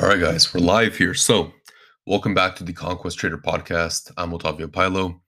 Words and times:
All 0.00 0.06
right, 0.06 0.20
guys, 0.20 0.54
we're 0.54 0.60
live 0.60 0.96
here. 0.96 1.12
So, 1.12 1.52
welcome 2.06 2.32
back 2.32 2.54
to 2.54 2.62
the 2.62 2.72
Conquest 2.72 3.18
Trader 3.18 3.36
podcast. 3.36 4.12
I'm 4.16 4.30
Otavio 4.30 4.68
Pilo. 4.68 5.18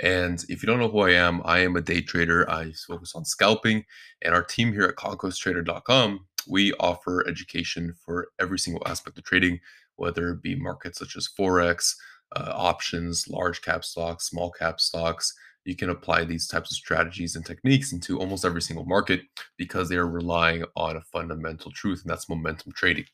And 0.00 0.44
if 0.48 0.60
you 0.60 0.66
don't 0.66 0.80
know 0.80 0.88
who 0.88 1.02
I 1.02 1.12
am, 1.12 1.40
I 1.44 1.60
am 1.60 1.76
a 1.76 1.80
day 1.80 2.00
trader. 2.00 2.50
I 2.50 2.72
focus 2.88 3.12
on 3.14 3.24
scalping. 3.24 3.84
And 4.22 4.34
our 4.34 4.42
team 4.42 4.72
here 4.72 4.82
at 4.82 4.96
conquesttrader.com, 4.96 6.26
we 6.48 6.72
offer 6.80 7.24
education 7.28 7.94
for 8.04 8.30
every 8.40 8.58
single 8.58 8.82
aspect 8.84 9.16
of 9.16 9.22
trading, 9.22 9.60
whether 9.94 10.30
it 10.30 10.42
be 10.42 10.56
markets 10.56 10.98
such 10.98 11.14
as 11.16 11.28
Forex, 11.38 11.94
uh, 12.34 12.50
options, 12.52 13.28
large 13.28 13.62
cap 13.62 13.84
stocks, 13.84 14.28
small 14.28 14.50
cap 14.50 14.80
stocks. 14.80 15.32
You 15.64 15.76
can 15.76 15.90
apply 15.90 16.24
these 16.24 16.48
types 16.48 16.72
of 16.72 16.76
strategies 16.76 17.36
and 17.36 17.46
techniques 17.46 17.92
into 17.92 18.18
almost 18.18 18.44
every 18.44 18.62
single 18.62 18.86
market 18.86 19.20
because 19.56 19.88
they 19.88 19.96
are 19.96 20.08
relying 20.08 20.64
on 20.74 20.96
a 20.96 21.00
fundamental 21.00 21.70
truth, 21.70 22.02
and 22.02 22.10
that's 22.10 22.28
momentum 22.28 22.72
trading. 22.72 23.04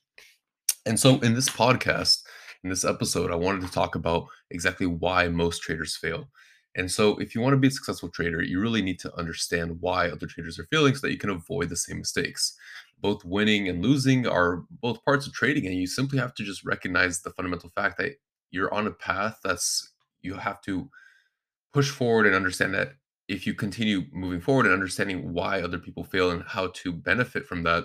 And 0.87 0.98
so, 0.98 1.18
in 1.21 1.34
this 1.34 1.48
podcast, 1.48 2.23
in 2.62 2.70
this 2.70 2.84
episode, 2.84 3.30
I 3.30 3.37
wanted 3.37 3.62
to 3.62 3.73
talk 3.73 3.95
about 3.95 4.29
exactly 4.51 4.87
why 4.87 5.29
most 5.29 5.60
traders 5.62 5.97
fail. 5.97 6.30
And 6.77 6.91
so, 6.91 7.16
if 7.19 7.34
you 7.34 7.41
want 7.41 7.55
to 7.55 7.59
be 7.59 7.69
a 7.69 7.73
successful 7.73 8.09
trader, 8.09 8.43
you 8.43 8.60
really 8.60 8.83
need 8.83 9.01
to 9.01 9.15
understand 9.16 9.80
why 9.80 10.09
other 10.09 10.27
traders 10.27 10.59
are 10.59 10.69
failing 10.70 10.95
so 10.95 11.07
that 11.07 11.12
you 11.12 11.19
can 11.19 11.30
avoid 11.30 11.69
the 11.69 11.77
same 11.77 11.98
mistakes. 11.98 12.57
Both 13.01 13.24
winning 13.24 13.69
and 13.69 13.83
losing 13.83 14.27
are 14.27 14.62
both 14.80 15.05
parts 15.05 15.27
of 15.27 15.33
trading, 15.34 15.66
and 15.66 15.74
you 15.74 15.87
simply 15.87 16.19
have 16.19 16.34
to 16.37 16.45
just 16.45 16.65
recognize 16.65 17.21
the 17.21 17.30
fundamental 17.30 17.71
fact 17.71 17.98
that 17.98 18.12
you're 18.51 18.73
on 18.73 18.87
a 18.87 18.93
path 18.93 19.41
that's 19.43 19.93
you 20.23 20.34
have 20.34 20.60
to 20.62 20.88
push 21.73 21.91
forward 21.91 22.27
and 22.27 22.34
understand 22.34 22.74
that 22.74 22.93
if 23.29 23.46
you 23.46 23.55
continue 23.55 24.02
moving 24.12 24.41
forward 24.41 24.66
and 24.66 24.74
understanding 24.74 25.32
why 25.32 25.60
other 25.60 25.79
people 25.79 26.05
fail 26.05 26.30
and 26.30 26.45
how 26.46 26.68
to 26.68 26.93
benefit 26.93 27.46
from 27.46 27.65
that, 27.65 27.84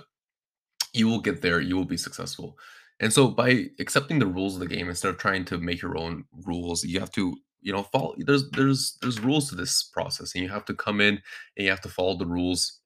you 0.94 1.08
will 1.08 1.22
get 1.22 1.42
there, 1.42 1.60
you 1.60 1.76
will 1.76 1.86
be 1.86 1.98
successful. 1.98 2.58
And 3.02 3.12
so 3.12 3.28
by 3.28 3.66
accepting 3.80 4.20
the 4.20 4.28
rules 4.28 4.54
of 4.54 4.60
the 4.60 4.68
game 4.68 4.88
instead 4.88 5.10
of 5.10 5.18
trying 5.18 5.44
to 5.46 5.58
make 5.58 5.82
your 5.82 5.98
own 5.98 6.24
rules, 6.46 6.84
you 6.84 7.00
have 7.00 7.12
to, 7.14 7.36
you 7.62 7.74
know, 7.74 7.84
follow 7.84 8.16
there's 8.20 8.50
there's 8.52 8.98
there's 9.02 9.20
rules 9.20 9.50
to 9.50 9.56
this 9.56 9.84
process 9.84 10.34
and 10.34 10.44
you 10.44 10.50
have 10.50 10.66
to 10.66 10.74
come 10.74 11.02
in 11.02 11.16
and 11.58 11.66
you 11.66 11.70
have 11.70 11.82
to 11.82 11.90
follow 11.90 12.16
the 12.16 12.28
rules. 12.28 12.80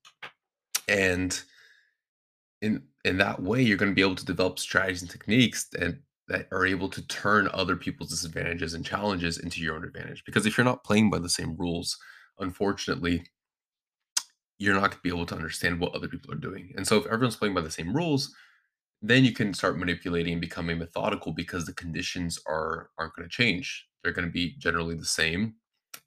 And 0.87 1.39
in 2.61 2.83
in 3.03 3.17
that 3.17 3.41
way 3.41 3.61
you're 3.61 3.77
going 3.77 3.91
to 3.91 3.95
be 3.95 4.01
able 4.01 4.15
to 4.15 4.25
develop 4.25 4.57
strategies 4.57 5.01
and 5.01 5.11
techniques 5.11 5.67
that 5.73 5.99
that 6.27 6.47
are 6.51 6.65
able 6.65 6.89
to 6.89 7.05
turn 7.07 7.49
other 7.53 7.75
people's 7.75 8.09
disadvantages 8.09 8.73
and 8.73 8.85
challenges 8.85 9.37
into 9.37 9.61
your 9.61 9.75
own 9.75 9.83
advantage. 9.83 10.23
Because 10.25 10.45
if 10.45 10.57
you're 10.57 10.65
not 10.65 10.83
playing 10.83 11.09
by 11.09 11.19
the 11.19 11.29
same 11.29 11.55
rules, 11.57 11.97
unfortunately, 12.39 13.23
you're 14.57 14.73
not 14.73 14.81
going 14.81 14.91
to 14.91 14.99
be 15.03 15.09
able 15.09 15.25
to 15.27 15.35
understand 15.35 15.79
what 15.79 15.93
other 15.93 16.07
people 16.07 16.31
are 16.31 16.37
doing. 16.37 16.73
And 16.77 16.87
so 16.87 16.97
if 16.97 17.05
everyone's 17.05 17.35
playing 17.35 17.53
by 17.53 17.61
the 17.61 17.69
same 17.69 17.93
rules, 17.93 18.33
then 19.07 19.23
you 19.23 19.33
can 19.33 19.53
start 19.53 19.77
manipulating 19.77 20.33
and 20.33 20.41
becoming 20.41 20.79
methodical 20.79 21.31
because 21.31 21.65
the 21.65 21.73
conditions 21.73 22.39
are 22.47 22.89
aren't 22.97 23.15
going 23.15 23.27
to 23.27 23.33
change. 23.33 23.87
They're 24.03 24.13
going 24.13 24.27
to 24.27 24.31
be 24.31 24.55
generally 24.57 24.95
the 24.95 25.05
same. 25.05 25.55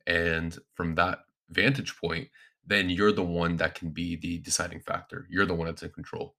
And 0.07 0.57
from 0.75 0.95
that 0.97 1.21
vantage 1.51 1.97
point, 1.97 2.29
then 2.67 2.91
you're 2.91 3.13
the 3.13 3.23
one 3.23 3.57
that 3.57 3.75
can 3.75 3.91
be 3.91 4.17
the 4.17 4.39
deciding 4.39 4.81
factor. 4.81 5.27
You're 5.31 5.47
the 5.47 5.55
one 5.55 5.67
that's 5.67 5.83
in 5.83 5.91
control. 5.91 6.35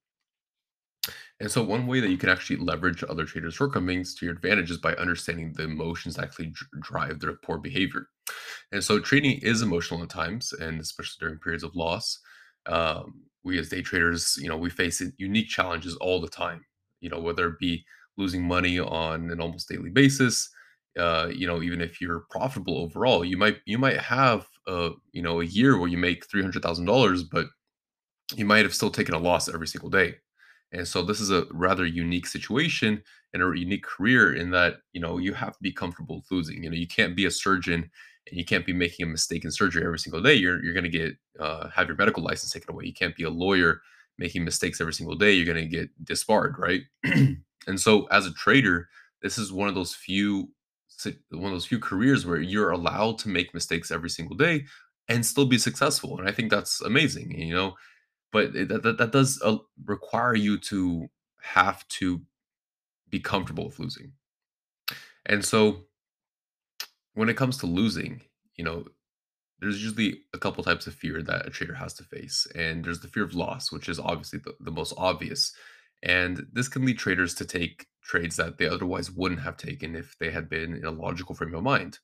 And 1.39 1.49
so, 1.49 1.63
one 1.63 1.87
way 1.87 2.01
that 2.01 2.09
you 2.09 2.17
can 2.17 2.29
actually 2.29 2.57
leverage 2.57 3.03
other 3.03 3.25
traders' 3.25 3.53
shortcomings 3.53 4.13
to 4.15 4.25
your 4.25 4.35
advantage 4.35 4.69
is 4.69 4.77
by 4.77 4.93
understanding 4.95 5.53
the 5.53 5.63
emotions 5.63 6.15
that 6.15 6.25
actually 6.25 6.53
drive 6.81 7.19
their 7.19 7.33
poor 7.33 7.57
behavior. 7.57 8.07
And 8.71 8.83
so, 8.83 8.99
trading 8.99 9.39
is 9.39 9.61
emotional 9.61 10.03
at 10.03 10.09
times, 10.09 10.53
and 10.53 10.79
especially 10.81 11.17
during 11.19 11.39
periods 11.39 11.63
of 11.63 11.75
loss. 11.75 12.19
Um, 12.65 13.23
we 13.43 13.57
as 13.59 13.69
day 13.69 13.81
traders, 13.81 14.37
you 14.41 14.49
know, 14.49 14.57
we 14.57 14.69
face 14.69 15.01
unique 15.17 15.47
challenges 15.49 15.95
all 15.97 16.21
the 16.21 16.27
time. 16.27 16.65
You 17.01 17.09
know, 17.09 17.19
whether 17.19 17.47
it 17.47 17.59
be 17.59 17.85
losing 18.17 18.43
money 18.47 18.79
on 18.79 19.29
an 19.31 19.39
almost 19.39 19.69
daily 19.69 19.89
basis, 19.89 20.49
uh, 20.97 21.29
you 21.33 21.47
know, 21.47 21.61
even 21.61 21.81
if 21.81 22.01
you're 22.01 22.25
profitable 22.29 22.77
overall, 22.77 23.23
you 23.23 23.37
might 23.37 23.57
you 23.65 23.77
might 23.77 23.97
have 23.97 24.47
a 24.67 24.91
you 25.11 25.21
know 25.21 25.41
a 25.41 25.45
year 25.45 25.77
where 25.77 25.89
you 25.89 25.97
make 25.97 26.25
three 26.25 26.41
hundred 26.41 26.63
thousand 26.63 26.85
dollars, 26.85 27.23
but 27.23 27.47
you 28.35 28.45
might 28.45 28.65
have 28.65 28.73
still 28.75 28.91
taken 28.91 29.15
a 29.15 29.19
loss 29.19 29.49
every 29.49 29.67
single 29.67 29.89
day. 29.89 30.15
And 30.71 30.87
so 30.87 31.01
this 31.01 31.19
is 31.19 31.31
a 31.31 31.45
rather 31.51 31.85
unique 31.85 32.27
situation 32.27 33.01
and 33.33 33.41
a 33.41 33.59
unique 33.59 33.83
career 33.83 34.35
in 34.35 34.51
that, 34.51 34.77
you 34.93 35.01
know, 35.01 35.17
you 35.17 35.33
have 35.33 35.53
to 35.53 35.59
be 35.61 35.71
comfortable 35.71 36.17
with 36.17 36.31
losing. 36.31 36.63
You 36.63 36.69
know, 36.69 36.75
you 36.75 36.87
can't 36.87 37.15
be 37.15 37.25
a 37.25 37.31
surgeon 37.31 37.89
and 38.27 38.37
you 38.37 38.45
can't 38.45 38.65
be 38.65 38.73
making 38.73 39.05
a 39.05 39.09
mistake 39.09 39.43
in 39.43 39.51
surgery 39.51 39.83
every 39.83 39.99
single 39.99 40.21
day. 40.21 40.33
You're 40.33 40.63
you're 40.63 40.73
going 40.73 40.83
to 40.83 40.89
get 40.89 41.15
uh, 41.39 41.69
have 41.69 41.87
your 41.87 41.97
medical 41.97 42.23
license 42.23 42.51
taken 42.51 42.73
away. 42.73 42.85
You 42.85 42.93
can't 42.93 43.15
be 43.15 43.23
a 43.23 43.29
lawyer 43.29 43.81
making 44.17 44.43
mistakes 44.43 44.81
every 44.81 44.93
single 44.93 45.15
day. 45.15 45.33
You're 45.33 45.51
going 45.51 45.69
to 45.69 45.77
get 45.77 45.89
disbarred, 46.03 46.55
right? 46.57 46.81
and 47.03 47.79
so 47.79 48.05
as 48.07 48.25
a 48.25 48.33
trader, 48.33 48.89
this 49.21 49.37
is 49.37 49.51
one 49.51 49.69
of 49.69 49.75
those 49.75 49.95
few 49.95 50.49
one 51.31 51.45
of 51.45 51.51
those 51.51 51.65
few 51.65 51.79
careers 51.79 52.25
where 52.25 52.41
you're 52.41 52.71
allowed 52.71 53.17
to 53.19 53.29
make 53.29 53.53
mistakes 53.53 53.89
every 53.89 54.09
single 54.09 54.35
day 54.35 54.65
and 55.07 55.25
still 55.25 55.45
be 55.45 55.57
successful. 55.57 56.19
And 56.19 56.27
I 56.27 56.31
think 56.31 56.51
that's 56.51 56.81
amazing. 56.81 57.31
You 57.39 57.53
know, 57.53 57.73
but 58.31 58.53
that, 58.53 58.83
that, 58.83 58.97
that 58.97 59.11
does 59.11 59.41
uh, 59.43 59.57
require 59.85 60.35
you 60.35 60.57
to 60.59 61.09
have 61.41 61.87
to 61.87 62.21
be 63.09 63.19
comfortable 63.19 63.65
with 63.65 63.79
losing. 63.79 64.11
And 65.25 65.43
so 65.43 65.85
when 67.13 67.29
it 67.29 67.37
comes 67.37 67.57
to 67.57 67.65
losing, 67.65 68.21
you 68.55 68.63
know, 68.63 68.85
there's 69.59 69.83
usually 69.83 70.21
a 70.33 70.37
couple 70.37 70.63
types 70.63 70.87
of 70.87 70.95
fear 70.95 71.21
that 71.21 71.45
a 71.45 71.49
trader 71.49 71.73
has 71.73 71.93
to 71.95 72.03
face. 72.03 72.47
And 72.55 72.83
there's 72.83 73.01
the 73.01 73.07
fear 73.07 73.23
of 73.23 73.33
loss, 73.33 73.71
which 73.71 73.89
is 73.89 73.99
obviously 73.99 74.39
the, 74.39 74.53
the 74.59 74.71
most 74.71 74.93
obvious. 74.97 75.53
And 76.01 76.45
this 76.53 76.69
can 76.69 76.85
lead 76.85 76.97
traders 76.97 77.33
to 77.35 77.45
take 77.45 77.87
trades 78.03 78.37
that 78.37 78.57
they 78.57 78.67
otherwise 78.67 79.11
wouldn't 79.11 79.41
have 79.41 79.57
taken 79.57 79.95
if 79.95 80.17
they 80.17 80.31
had 80.31 80.49
been 80.49 80.75
in 80.75 80.85
a 80.85 80.91
logical 80.91 81.35
frame 81.35 81.53
of 81.53 81.63
mind. 81.63 81.99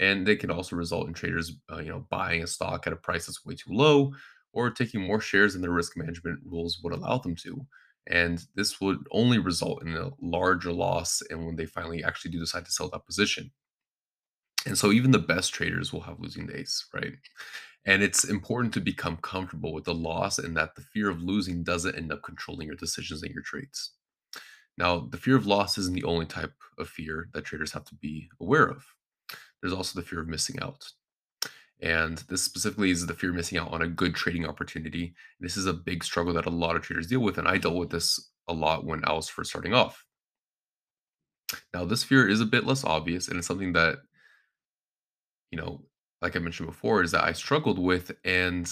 And 0.00 0.26
they 0.26 0.36
can 0.36 0.50
also 0.50 0.76
result 0.76 1.08
in 1.08 1.14
traders, 1.14 1.52
uh, 1.72 1.78
you 1.78 1.90
know, 1.90 2.06
buying 2.10 2.42
a 2.42 2.46
stock 2.46 2.86
at 2.86 2.92
a 2.92 2.96
price 2.96 3.26
that's 3.26 3.44
way 3.44 3.54
too 3.54 3.72
low 3.72 4.12
or 4.52 4.70
taking 4.70 5.00
more 5.00 5.20
shares 5.20 5.52
than 5.52 5.62
their 5.62 5.70
risk 5.70 5.96
management 5.96 6.40
rules 6.44 6.80
would 6.82 6.92
allow 6.92 7.18
them 7.18 7.36
to. 7.36 7.66
And 8.06 8.42
this 8.54 8.80
would 8.80 8.98
only 9.12 9.38
result 9.38 9.82
in 9.82 9.94
a 9.94 10.10
larger 10.20 10.72
loss 10.72 11.22
and 11.30 11.44
when 11.44 11.56
they 11.56 11.66
finally 11.66 12.02
actually 12.02 12.30
do 12.30 12.40
decide 12.40 12.64
to 12.64 12.72
sell 12.72 12.88
that 12.90 13.06
position. 13.06 13.50
And 14.68 14.76
so 14.78 14.92
even 14.92 15.10
the 15.10 15.18
best 15.18 15.52
traders 15.52 15.92
will 15.92 16.02
have 16.02 16.20
losing 16.20 16.46
days, 16.46 16.86
right? 16.94 17.14
And 17.86 18.02
it's 18.02 18.24
important 18.24 18.74
to 18.74 18.80
become 18.80 19.16
comfortable 19.16 19.72
with 19.72 19.84
the 19.84 19.94
loss 19.94 20.38
and 20.38 20.56
that 20.56 20.74
the 20.74 20.82
fear 20.82 21.08
of 21.08 21.22
losing 21.22 21.64
doesn't 21.64 21.96
end 21.96 22.12
up 22.12 22.22
controlling 22.22 22.66
your 22.66 22.76
decisions 22.76 23.22
and 23.22 23.32
your 23.32 23.42
trades. 23.42 23.92
Now, 24.76 25.08
the 25.10 25.16
fear 25.16 25.36
of 25.36 25.46
loss 25.46 25.78
isn't 25.78 25.94
the 25.94 26.04
only 26.04 26.26
type 26.26 26.52
of 26.78 26.88
fear 26.88 27.30
that 27.32 27.44
traders 27.44 27.72
have 27.72 27.84
to 27.86 27.94
be 27.94 28.28
aware 28.40 28.66
of. 28.66 28.84
There's 29.60 29.72
also 29.72 29.98
the 29.98 30.06
fear 30.06 30.20
of 30.20 30.28
missing 30.28 30.60
out. 30.60 30.86
And 31.80 32.18
this 32.28 32.42
specifically 32.42 32.90
is 32.90 33.06
the 33.06 33.14
fear 33.14 33.30
of 33.30 33.36
missing 33.36 33.58
out 33.58 33.72
on 33.72 33.82
a 33.82 33.88
good 33.88 34.14
trading 34.14 34.46
opportunity. 34.46 35.14
This 35.40 35.56
is 35.56 35.66
a 35.66 35.72
big 35.72 36.04
struggle 36.04 36.34
that 36.34 36.46
a 36.46 36.50
lot 36.50 36.76
of 36.76 36.82
traders 36.82 37.06
deal 37.06 37.20
with. 37.20 37.38
And 37.38 37.48
I 37.48 37.56
dealt 37.56 37.76
with 37.76 37.90
this 37.90 38.30
a 38.48 38.52
lot 38.52 38.84
when 38.84 39.02
I 39.04 39.12
was 39.12 39.28
first 39.28 39.50
starting 39.50 39.74
off. 39.74 40.04
Now, 41.72 41.84
this 41.84 42.04
fear 42.04 42.28
is 42.28 42.40
a 42.40 42.46
bit 42.46 42.66
less 42.66 42.84
obvious, 42.84 43.28
and 43.28 43.38
it's 43.38 43.46
something 43.46 43.72
that, 43.72 43.98
you 45.50 45.58
know, 45.58 45.82
like 46.22 46.36
I 46.36 46.40
mentioned 46.40 46.68
before, 46.68 47.02
is 47.02 47.12
that 47.12 47.24
I 47.24 47.32
struggled 47.32 47.78
with. 47.78 48.12
And 48.24 48.70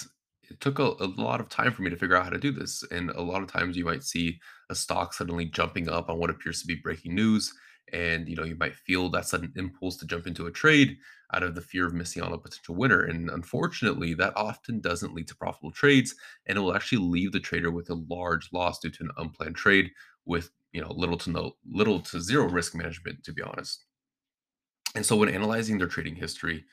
it 0.49 0.61
took 0.61 0.79
a, 0.79 0.95
a 1.01 1.09
lot 1.17 1.41
of 1.41 1.49
time 1.49 1.73
for 1.73 1.83
me 1.83 1.91
to 1.91 1.97
figure 1.97 2.17
out 2.17 2.25
how 2.25 2.31
to 2.31 2.39
do 2.39 2.53
this. 2.53 2.85
And 2.91 3.11
a 3.11 3.23
lot 3.23 3.43
of 3.43 3.51
times 3.51 3.77
you 3.77 3.85
might 3.85 4.05
see 4.05 4.39
a 4.71 4.75
stock 4.75 5.15
suddenly 5.15 5.47
jumping 5.47 5.89
up 5.89 6.09
on 6.09 6.19
what 6.19 6.31
appears 6.31 6.61
to 6.61 6.67
be 6.67 6.77
breaking 6.77 7.15
news 7.15 7.53
and 7.93 8.29
you 8.29 8.35
know 8.37 8.45
you 8.45 8.57
might 8.57 8.75
feel 8.75 9.09
that 9.09 9.27
sudden 9.27 9.53
impulse 9.57 9.97
to 9.97 10.07
jump 10.07 10.27
into 10.27 10.47
a 10.47 10.51
trade 10.51 10.97
out 11.35 11.43
of 11.43 11.55
the 11.55 11.61
fear 11.61 11.87
of 11.87 11.95
missing 11.95 12.23
on 12.23 12.33
a 12.33 12.39
potential 12.39 12.75
winner 12.75 13.03
and 13.03 13.31
unfortunately 13.31 14.15
that 14.15 14.33
often 14.37 14.81
doesn't 14.81 15.15
lead 15.15 15.29
to 15.29 15.37
profitable 15.37 15.71
trades 15.71 16.15
and 16.47 16.59
it 16.59 16.61
will 16.61 16.75
actually 16.75 16.99
leave 16.99 17.33
the 17.33 17.41
trader 17.41 17.71
with 17.71 17.89
a 17.91 18.05
large 18.09 18.49
loss 18.53 18.79
due 18.81 18.91
to 18.91 19.05
an 19.05 19.11
unplanned 19.19 19.57
trade 19.57 19.91
with 20.25 20.51
you 20.73 20.81
know 20.81 20.93
little 20.93 21.17
to 21.17 21.31
no 21.31 21.53
little 21.71 22.01
to 22.01 22.21
zero 22.21 22.49
risk 22.49 22.75
management 22.75 23.23
to 23.23 23.33
be 23.33 23.43
honest 23.43 23.86
and 24.97 25.07
so 25.07 25.17
when 25.17 25.29
analyzing 25.29 25.79
their 25.79 25.87
trading 25.87 26.17
history 26.17 26.65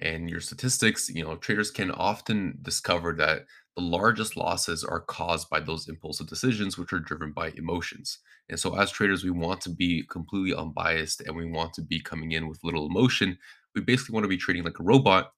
and 0.00 0.28
your 0.30 0.40
statistics 0.40 1.08
you 1.08 1.24
know 1.24 1.36
traders 1.36 1.70
can 1.70 1.90
often 1.90 2.58
discover 2.62 3.14
that 3.14 3.46
the 3.78 3.84
largest 3.84 4.36
losses 4.36 4.82
are 4.82 4.98
caused 4.98 5.48
by 5.48 5.60
those 5.60 5.88
impulsive 5.88 6.26
decisions, 6.26 6.76
which 6.76 6.92
are 6.92 6.98
driven 6.98 7.30
by 7.30 7.52
emotions. 7.56 8.18
And 8.48 8.58
so, 8.58 8.76
as 8.76 8.90
traders, 8.90 9.22
we 9.22 9.30
want 9.30 9.60
to 9.60 9.70
be 9.70 10.02
completely 10.10 10.52
unbiased 10.52 11.20
and 11.20 11.36
we 11.36 11.48
want 11.48 11.74
to 11.74 11.82
be 11.82 12.00
coming 12.00 12.32
in 12.32 12.48
with 12.48 12.58
little 12.64 12.86
emotion. 12.86 13.38
We 13.76 13.82
basically 13.82 14.14
want 14.14 14.24
to 14.24 14.28
be 14.28 14.36
trading 14.36 14.64
like 14.64 14.80
a 14.80 14.82
robot, 14.82 15.32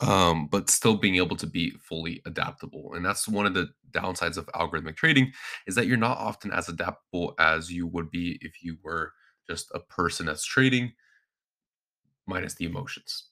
um, 0.00 0.48
but 0.50 0.70
still 0.70 0.96
being 0.96 1.16
able 1.16 1.36
to 1.36 1.46
be 1.46 1.72
fully 1.72 2.22
adaptable. 2.24 2.94
And 2.94 3.04
that's 3.04 3.28
one 3.28 3.44
of 3.44 3.52
the 3.52 3.68
downsides 3.90 4.38
of 4.38 4.46
algorithmic 4.54 4.96
trading 4.96 5.32
is 5.66 5.74
that 5.74 5.86
you're 5.86 5.98
not 5.98 6.16
often 6.16 6.50
as 6.50 6.70
adaptable 6.70 7.34
as 7.38 7.70
you 7.70 7.86
would 7.88 8.10
be 8.10 8.38
if 8.40 8.62
you 8.62 8.78
were 8.82 9.12
just 9.48 9.70
a 9.74 9.80
person 9.80 10.26
that's 10.26 10.44
trading 10.44 10.92
minus 12.26 12.54
the 12.54 12.64
emotions. 12.64 13.30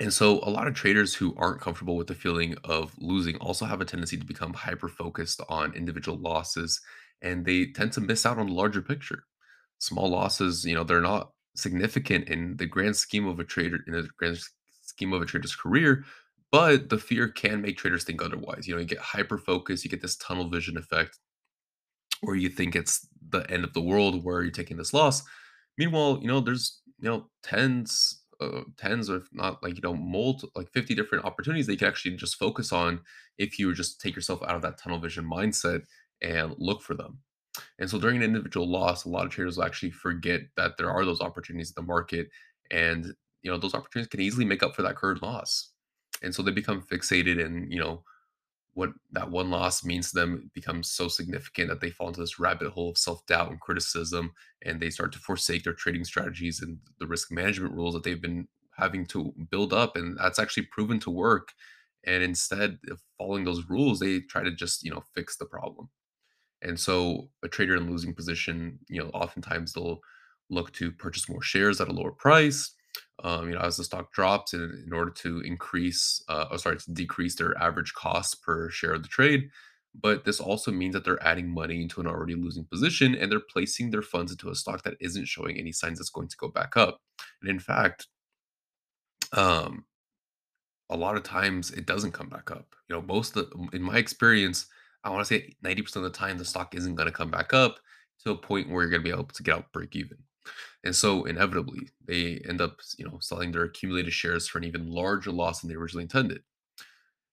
And 0.00 0.12
so 0.12 0.40
a 0.42 0.50
lot 0.50 0.66
of 0.66 0.74
traders 0.74 1.14
who 1.14 1.34
aren't 1.36 1.60
comfortable 1.60 1.96
with 1.96 2.06
the 2.06 2.14
feeling 2.14 2.56
of 2.64 2.94
losing 2.98 3.36
also 3.36 3.66
have 3.66 3.82
a 3.82 3.84
tendency 3.84 4.16
to 4.16 4.24
become 4.24 4.54
hyper 4.54 4.88
focused 4.88 5.42
on 5.48 5.74
individual 5.74 6.18
losses 6.18 6.80
and 7.22 7.44
they 7.44 7.66
tend 7.66 7.92
to 7.92 8.00
miss 8.00 8.24
out 8.24 8.38
on 8.38 8.46
the 8.46 8.52
larger 8.52 8.80
picture. 8.80 9.24
Small 9.78 10.08
losses, 10.08 10.64
you 10.64 10.74
know, 10.74 10.84
they're 10.84 11.02
not 11.02 11.32
significant 11.54 12.28
in 12.28 12.56
the 12.56 12.66
grand 12.66 12.96
scheme 12.96 13.26
of 13.26 13.40
a 13.40 13.44
trader 13.44 13.80
in 13.86 13.92
the 13.92 14.08
grand 14.16 14.38
scheme 14.82 15.12
of 15.12 15.20
a 15.20 15.26
trader's 15.26 15.54
career, 15.54 16.04
but 16.50 16.88
the 16.88 16.98
fear 16.98 17.28
can 17.28 17.60
make 17.60 17.76
traders 17.76 18.04
think 18.04 18.22
otherwise. 18.22 18.66
You 18.66 18.74
know, 18.74 18.80
you 18.80 18.86
get 18.86 18.98
hyper 18.98 19.36
focused, 19.36 19.84
you 19.84 19.90
get 19.90 20.00
this 20.00 20.16
tunnel 20.16 20.48
vision 20.48 20.78
effect 20.78 21.18
or 22.22 22.36
you 22.36 22.48
think 22.48 22.74
it's 22.74 23.06
the 23.28 23.50
end 23.50 23.64
of 23.64 23.72
the 23.72 23.80
world 23.80 24.24
where 24.24 24.42
you're 24.42 24.50
taking 24.50 24.76
this 24.76 24.94
loss. 24.94 25.22
Meanwhile, 25.78 26.18
you 26.22 26.28
know, 26.28 26.40
there's 26.40 26.80
you 27.00 27.08
know 27.08 27.26
tens, 27.42 28.22
uh, 28.40 28.62
tens, 28.76 29.10
or 29.10 29.16
if 29.16 29.28
not 29.32 29.62
like 29.62 29.76
you 29.76 29.82
know, 29.82 29.94
multi, 29.94 30.48
like 30.54 30.70
50 30.72 30.94
different 30.94 31.24
opportunities 31.24 31.66
that 31.66 31.72
you 31.72 31.78
can 31.78 31.88
actually 31.88 32.16
just 32.16 32.36
focus 32.36 32.72
on 32.72 33.00
if 33.38 33.58
you 33.58 33.72
just 33.74 34.00
take 34.00 34.14
yourself 34.14 34.42
out 34.42 34.56
of 34.56 34.62
that 34.62 34.78
tunnel 34.78 34.98
vision 34.98 35.24
mindset 35.24 35.82
and 36.22 36.54
look 36.58 36.82
for 36.82 36.94
them. 36.94 37.18
And 37.78 37.90
so 37.90 37.98
during 37.98 38.16
an 38.16 38.22
individual 38.22 38.70
loss, 38.70 39.04
a 39.04 39.08
lot 39.08 39.26
of 39.26 39.32
traders 39.32 39.56
will 39.56 39.64
actually 39.64 39.90
forget 39.90 40.42
that 40.56 40.76
there 40.76 40.90
are 40.90 41.04
those 41.04 41.20
opportunities 41.20 41.70
in 41.70 41.82
the 41.82 41.86
market, 41.86 42.28
and 42.70 43.14
you 43.42 43.50
know 43.50 43.58
those 43.58 43.74
opportunities 43.74 44.08
can 44.08 44.20
easily 44.20 44.44
make 44.44 44.62
up 44.62 44.74
for 44.76 44.82
that 44.82 44.96
current 44.96 45.22
loss. 45.22 45.72
And 46.22 46.34
so 46.34 46.42
they 46.42 46.50
become 46.50 46.82
fixated 46.82 47.44
and 47.44 47.72
you 47.72 47.80
know 47.80 48.04
what 48.74 48.90
that 49.12 49.30
one 49.30 49.50
loss 49.50 49.84
means 49.84 50.10
to 50.10 50.20
them 50.20 50.50
becomes 50.54 50.90
so 50.90 51.08
significant 51.08 51.68
that 51.68 51.80
they 51.80 51.90
fall 51.90 52.08
into 52.08 52.20
this 52.20 52.38
rabbit 52.38 52.70
hole 52.70 52.90
of 52.90 52.98
self-doubt 52.98 53.50
and 53.50 53.60
criticism 53.60 54.32
and 54.64 54.80
they 54.80 54.90
start 54.90 55.12
to 55.12 55.18
forsake 55.18 55.64
their 55.64 55.72
trading 55.72 56.04
strategies 56.04 56.62
and 56.62 56.78
the 56.98 57.06
risk 57.06 57.32
management 57.32 57.74
rules 57.74 57.94
that 57.94 58.04
they've 58.04 58.22
been 58.22 58.46
having 58.76 59.04
to 59.04 59.34
build 59.50 59.72
up 59.72 59.96
and 59.96 60.16
that's 60.18 60.38
actually 60.38 60.66
proven 60.70 60.98
to 61.00 61.10
work 61.10 61.52
and 62.06 62.22
instead 62.22 62.78
of 62.90 63.00
following 63.18 63.44
those 63.44 63.68
rules 63.68 63.98
they 63.98 64.20
try 64.20 64.42
to 64.42 64.52
just 64.52 64.84
you 64.84 64.90
know 64.90 65.02
fix 65.14 65.36
the 65.36 65.44
problem 65.44 65.88
and 66.62 66.78
so 66.78 67.30
a 67.42 67.48
trader 67.48 67.76
in 67.76 67.90
losing 67.90 68.14
position, 68.14 68.78
you 68.88 69.00
know, 69.00 69.10
oftentimes 69.10 69.72
they'll 69.72 70.00
look 70.50 70.72
to 70.74 70.90
purchase 70.92 71.28
more 71.28 71.42
shares 71.42 71.80
at 71.80 71.88
a 71.88 71.92
lower 71.92 72.12
price. 72.12 72.72
Um, 73.22 73.48
you 73.48 73.54
know, 73.54 73.60
as 73.60 73.76
the 73.76 73.84
stock 73.84 74.12
drops 74.12 74.54
in, 74.54 74.82
in 74.86 74.92
order 74.92 75.10
to 75.10 75.40
increase, 75.40 76.22
uh, 76.28 76.46
oh, 76.50 76.56
sorry, 76.56 76.78
to 76.78 76.92
decrease 76.92 77.34
their 77.34 77.56
average 77.58 77.92
cost 77.92 78.42
per 78.42 78.70
share 78.70 78.94
of 78.94 79.02
the 79.02 79.08
trade. 79.08 79.50
But 79.94 80.24
this 80.24 80.40
also 80.40 80.70
means 80.70 80.94
that 80.94 81.04
they're 81.04 81.22
adding 81.22 81.52
money 81.52 81.82
into 81.82 82.00
an 82.00 82.06
already 82.06 82.34
losing 82.34 82.64
position 82.64 83.14
and 83.14 83.30
they're 83.30 83.40
placing 83.40 83.90
their 83.90 84.02
funds 84.02 84.30
into 84.30 84.48
a 84.48 84.54
stock 84.54 84.82
that 84.84 84.96
isn't 85.00 85.26
showing 85.26 85.58
any 85.58 85.72
signs 85.72 85.98
that's 85.98 86.10
going 86.10 86.28
to 86.28 86.36
go 86.36 86.48
back 86.48 86.76
up. 86.76 87.00
And 87.42 87.50
in 87.50 87.58
fact, 87.58 88.06
um, 89.32 89.84
a 90.90 90.96
lot 90.96 91.16
of 91.16 91.22
times 91.22 91.70
it 91.70 91.86
doesn't 91.86 92.12
come 92.12 92.28
back 92.28 92.50
up. 92.50 92.74
You 92.88 92.96
know, 92.96 93.02
most 93.02 93.36
of 93.36 93.50
the, 93.50 93.68
in 93.72 93.82
my 93.82 93.96
experience, 93.96 94.66
I 95.02 95.10
want 95.10 95.26
to 95.26 95.34
say 95.34 95.54
90% 95.64 95.96
of 95.96 96.02
the 96.02 96.10
time 96.10 96.38
the 96.38 96.44
stock 96.44 96.74
isn't 96.74 96.94
going 96.94 97.06
to 97.06 97.12
come 97.12 97.30
back 97.30 97.52
up 97.52 97.78
to 98.24 98.32
a 98.32 98.36
point 98.36 98.68
where 98.68 98.82
you're 98.82 98.90
going 98.90 99.02
to 99.02 99.04
be 99.04 99.14
able 99.14 99.24
to 99.24 99.42
get 99.42 99.56
out 99.56 99.72
break 99.72 99.96
even. 99.96 100.18
And 100.84 100.94
so 100.94 101.24
inevitably 101.24 101.90
they 102.04 102.42
end 102.48 102.60
up, 102.60 102.80
you 102.96 103.04
know, 103.04 103.18
selling 103.20 103.52
their 103.52 103.64
accumulated 103.64 104.12
shares 104.12 104.48
for 104.48 104.58
an 104.58 104.64
even 104.64 104.90
larger 104.90 105.30
loss 105.30 105.60
than 105.60 105.68
they 105.68 105.76
originally 105.76 106.04
intended. 106.04 106.42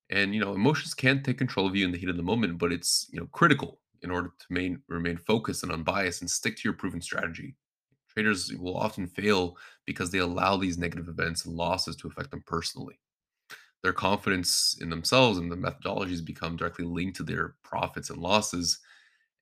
And 0.09 0.33
you 0.33 0.41
know, 0.41 0.53
emotions 0.53 0.93
can 0.93 1.23
take 1.23 1.37
control 1.37 1.67
of 1.67 1.75
you 1.75 1.85
in 1.85 1.91
the 1.91 1.97
heat 1.97 2.09
of 2.09 2.17
the 2.17 2.23
moment, 2.23 2.57
but 2.57 2.71
it's, 2.71 3.07
you 3.11 3.19
know, 3.19 3.27
critical 3.31 3.79
in 4.03 4.11
order 4.11 4.29
to 4.37 4.45
main, 4.49 4.81
remain 4.87 5.17
focused 5.17 5.63
and 5.63 5.71
unbiased 5.71 6.21
and 6.21 6.29
stick 6.29 6.55
to 6.57 6.61
your 6.65 6.73
proven 6.73 7.01
strategy. 7.01 7.55
Traders 8.09 8.53
will 8.53 8.77
often 8.77 9.07
fail 9.07 9.57
because 9.85 10.11
they 10.11 10.19
allow 10.19 10.57
these 10.57 10.77
negative 10.77 11.07
events 11.07 11.45
and 11.45 11.55
losses 11.55 11.95
to 11.97 12.07
affect 12.07 12.31
them 12.31 12.43
personally 12.45 12.99
their 13.83 13.93
confidence 13.93 14.77
in 14.81 14.89
themselves 14.89 15.37
and 15.37 15.51
the 15.51 15.55
methodologies 15.55 16.23
become 16.23 16.55
directly 16.55 16.85
linked 16.85 17.15
to 17.17 17.23
their 17.23 17.55
profits 17.63 18.09
and 18.09 18.19
losses. 18.19 18.79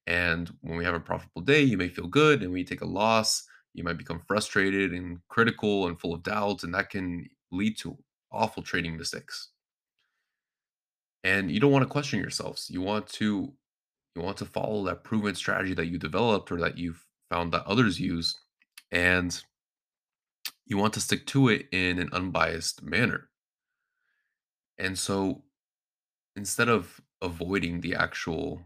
And 0.08 0.51
when 0.62 0.78
we 0.78 0.86
have 0.86 0.94
a 0.94 1.00
profitable 1.00 1.42
day, 1.42 1.62
you 1.62 1.78
may 1.78 1.88
feel 1.88 2.08
good. 2.08 2.42
And 2.42 2.51
when 2.51 2.60
you 2.60 2.66
take 2.66 2.81
a 2.81 2.86
loss, 2.86 3.48
you 3.75 3.83
might 3.83 3.98
become 3.98 4.22
frustrated 4.25 4.94
and 4.94 5.19
critical 5.27 5.88
and 5.88 6.00
full 6.00 6.13
of 6.13 6.24
doubt. 6.24 6.63
And 6.63 6.74
that 6.74 6.89
can 6.89 7.27
lead 7.51 7.77
to 7.80 7.98
awful 8.31 8.63
trading 8.63 8.98
mistakes. 8.98 9.50
And 11.24 11.51
you 11.51 11.60
don't 11.60 11.72
want 11.72 11.83
to 11.83 11.89
question 11.89 12.19
yourselves. 12.19 12.69
You 12.69 12.81
want 12.81 13.07
to 13.07 13.54
you 14.16 14.22
want 14.22 14.38
to 14.38 14.45
follow 14.45 14.86
that 14.86 15.04
proven 15.04 15.36
strategy 15.36 15.74
that 15.74 15.88
you 15.88 15.98
developed 15.98 16.51
or 16.51 16.60
that 16.62 16.77
you've 16.77 17.06
found 17.30 17.51
that 17.51 17.66
others 17.66 18.00
use. 18.00 18.33
And 18.92 19.38
you 20.66 20.77
want 20.77 20.94
to 20.94 21.01
stick 21.01 21.25
to 21.27 21.50
it 21.50 21.68
in 21.74 22.00
an 22.00 22.10
unbiased 22.13 22.81
manner. 22.81 23.30
And 24.77 24.98
so 24.98 25.44
instead 26.38 26.69
of 26.69 27.01
avoiding 27.22 27.81
the 27.81 27.95
actual 27.95 28.62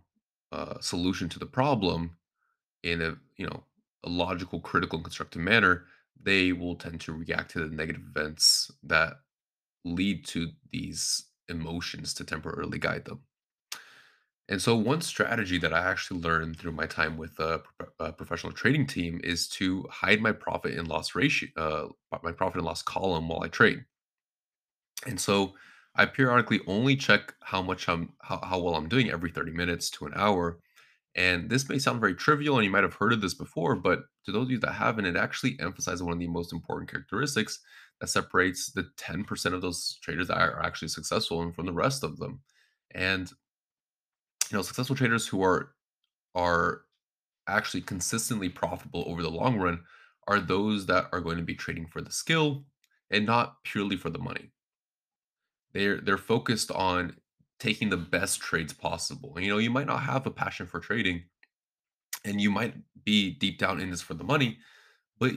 uh, 0.51 0.79
solution 0.81 1.29
to 1.29 1.39
the 1.39 1.45
problem 1.45 2.15
in 2.83 3.01
a 3.01 3.15
you 3.37 3.45
know 3.45 3.63
a 4.03 4.09
logical 4.09 4.59
critical 4.59 4.97
and 4.97 5.05
constructive 5.05 5.41
manner 5.41 5.85
they 6.21 6.51
will 6.51 6.75
tend 6.75 6.99
to 6.99 7.13
react 7.13 7.51
to 7.51 7.59
the 7.59 7.75
negative 7.75 8.01
events 8.09 8.71
that 8.83 9.13
lead 9.85 10.25
to 10.25 10.49
these 10.71 11.25
emotions 11.47 12.13
to 12.13 12.23
temporarily 12.23 12.77
guide 12.77 13.05
them 13.05 13.21
and 14.49 14.61
so 14.61 14.75
one 14.75 15.01
strategy 15.01 15.57
that 15.57 15.73
i 15.73 15.79
actually 15.79 16.19
learned 16.19 16.57
through 16.57 16.71
my 16.71 16.85
time 16.85 17.17
with 17.17 17.37
a, 17.39 17.61
a 17.99 18.11
professional 18.11 18.51
trading 18.51 18.85
team 18.85 19.19
is 19.23 19.47
to 19.47 19.85
hide 19.89 20.21
my 20.21 20.31
profit 20.31 20.77
and 20.77 20.87
loss 20.87 21.15
ratio 21.15 21.49
uh, 21.57 21.87
my 22.23 22.31
profit 22.31 22.57
and 22.57 22.65
loss 22.65 22.81
column 22.81 23.27
while 23.27 23.43
i 23.43 23.47
trade 23.47 23.83
and 25.07 25.19
so 25.19 25.53
I 25.95 26.05
periodically 26.05 26.61
only 26.67 26.95
check 26.95 27.33
how 27.41 27.61
much 27.61 27.89
I'm 27.89 28.13
how, 28.21 28.39
how 28.43 28.59
well 28.59 28.75
I'm 28.75 28.87
doing 28.87 29.09
every 29.09 29.31
30 29.31 29.51
minutes 29.51 29.89
to 29.91 30.05
an 30.05 30.13
hour. 30.15 30.59
And 31.19 31.49
this 31.49 31.67
may 31.67 31.77
sound 31.79 31.99
very 31.99 32.15
trivial 32.15 32.55
and 32.55 32.63
you 32.63 32.71
might 32.71 32.83
have 32.83 32.93
heard 32.93 33.11
of 33.11 33.19
this 33.19 33.33
before, 33.33 33.75
but 33.75 34.03
to 34.25 34.31
those 34.31 34.45
of 34.45 34.51
you 34.51 34.57
that 34.59 34.71
haven't, 34.71 35.05
it 35.05 35.17
actually 35.17 35.57
emphasizes 35.59 36.01
one 36.01 36.13
of 36.13 36.19
the 36.19 36.27
most 36.29 36.53
important 36.53 36.89
characteristics 36.89 37.59
that 37.99 38.07
separates 38.07 38.71
the 38.71 38.89
10% 38.97 39.53
of 39.53 39.61
those 39.61 39.99
traders 40.01 40.29
that 40.29 40.37
are 40.37 40.63
actually 40.63 40.87
successful 40.87 41.51
from 41.51 41.65
the 41.65 41.73
rest 41.73 42.05
of 42.05 42.19
them. 42.19 42.39
And 42.95 43.29
you 44.49 44.57
know, 44.57 44.61
successful 44.61 44.95
traders 44.95 45.27
who 45.27 45.43
are 45.43 45.73
are 46.35 46.83
actually 47.49 47.81
consistently 47.81 48.47
profitable 48.47 49.03
over 49.05 49.21
the 49.21 49.29
long 49.29 49.59
run 49.59 49.81
are 50.29 50.39
those 50.39 50.85
that 50.85 51.07
are 51.11 51.19
going 51.19 51.37
to 51.37 51.43
be 51.43 51.55
trading 51.55 51.87
for 51.87 51.99
the 51.99 52.11
skill 52.11 52.63
and 53.11 53.25
not 53.25 53.61
purely 53.65 53.97
for 53.97 54.09
the 54.09 54.19
money. 54.19 54.53
They're 55.73 55.99
they're 55.99 56.17
focused 56.17 56.71
on 56.71 57.17
taking 57.59 57.89
the 57.89 57.97
best 57.97 58.39
trades 58.39 58.73
possible. 58.73 59.35
You 59.39 59.49
know, 59.49 59.57
you 59.57 59.69
might 59.69 59.87
not 59.87 60.03
have 60.03 60.25
a 60.25 60.31
passion 60.31 60.65
for 60.65 60.79
trading 60.79 61.23
and 62.25 62.39
you 62.39 62.49
might 62.49 62.75
be 63.03 63.31
deep 63.31 63.57
down 63.59 63.79
in 63.79 63.89
this 63.89 64.01
for 64.01 64.13
the 64.13 64.23
money, 64.23 64.57
but 65.19 65.33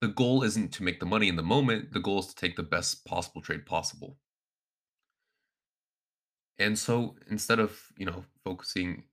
the 0.00 0.08
goal 0.08 0.42
isn't 0.42 0.72
to 0.74 0.82
make 0.82 1.00
the 1.00 1.06
money 1.06 1.28
in 1.28 1.36
the 1.36 1.42
moment. 1.42 1.92
The 1.92 2.00
goal 2.00 2.20
is 2.20 2.26
to 2.26 2.34
take 2.34 2.56
the 2.56 2.62
best 2.62 3.04
possible 3.04 3.40
trade 3.40 3.64
possible. 3.66 4.16
And 6.58 6.78
so 6.78 7.16
instead 7.30 7.58
of, 7.58 7.80
you 7.96 8.06
know, 8.06 8.24
focusing 8.44 9.04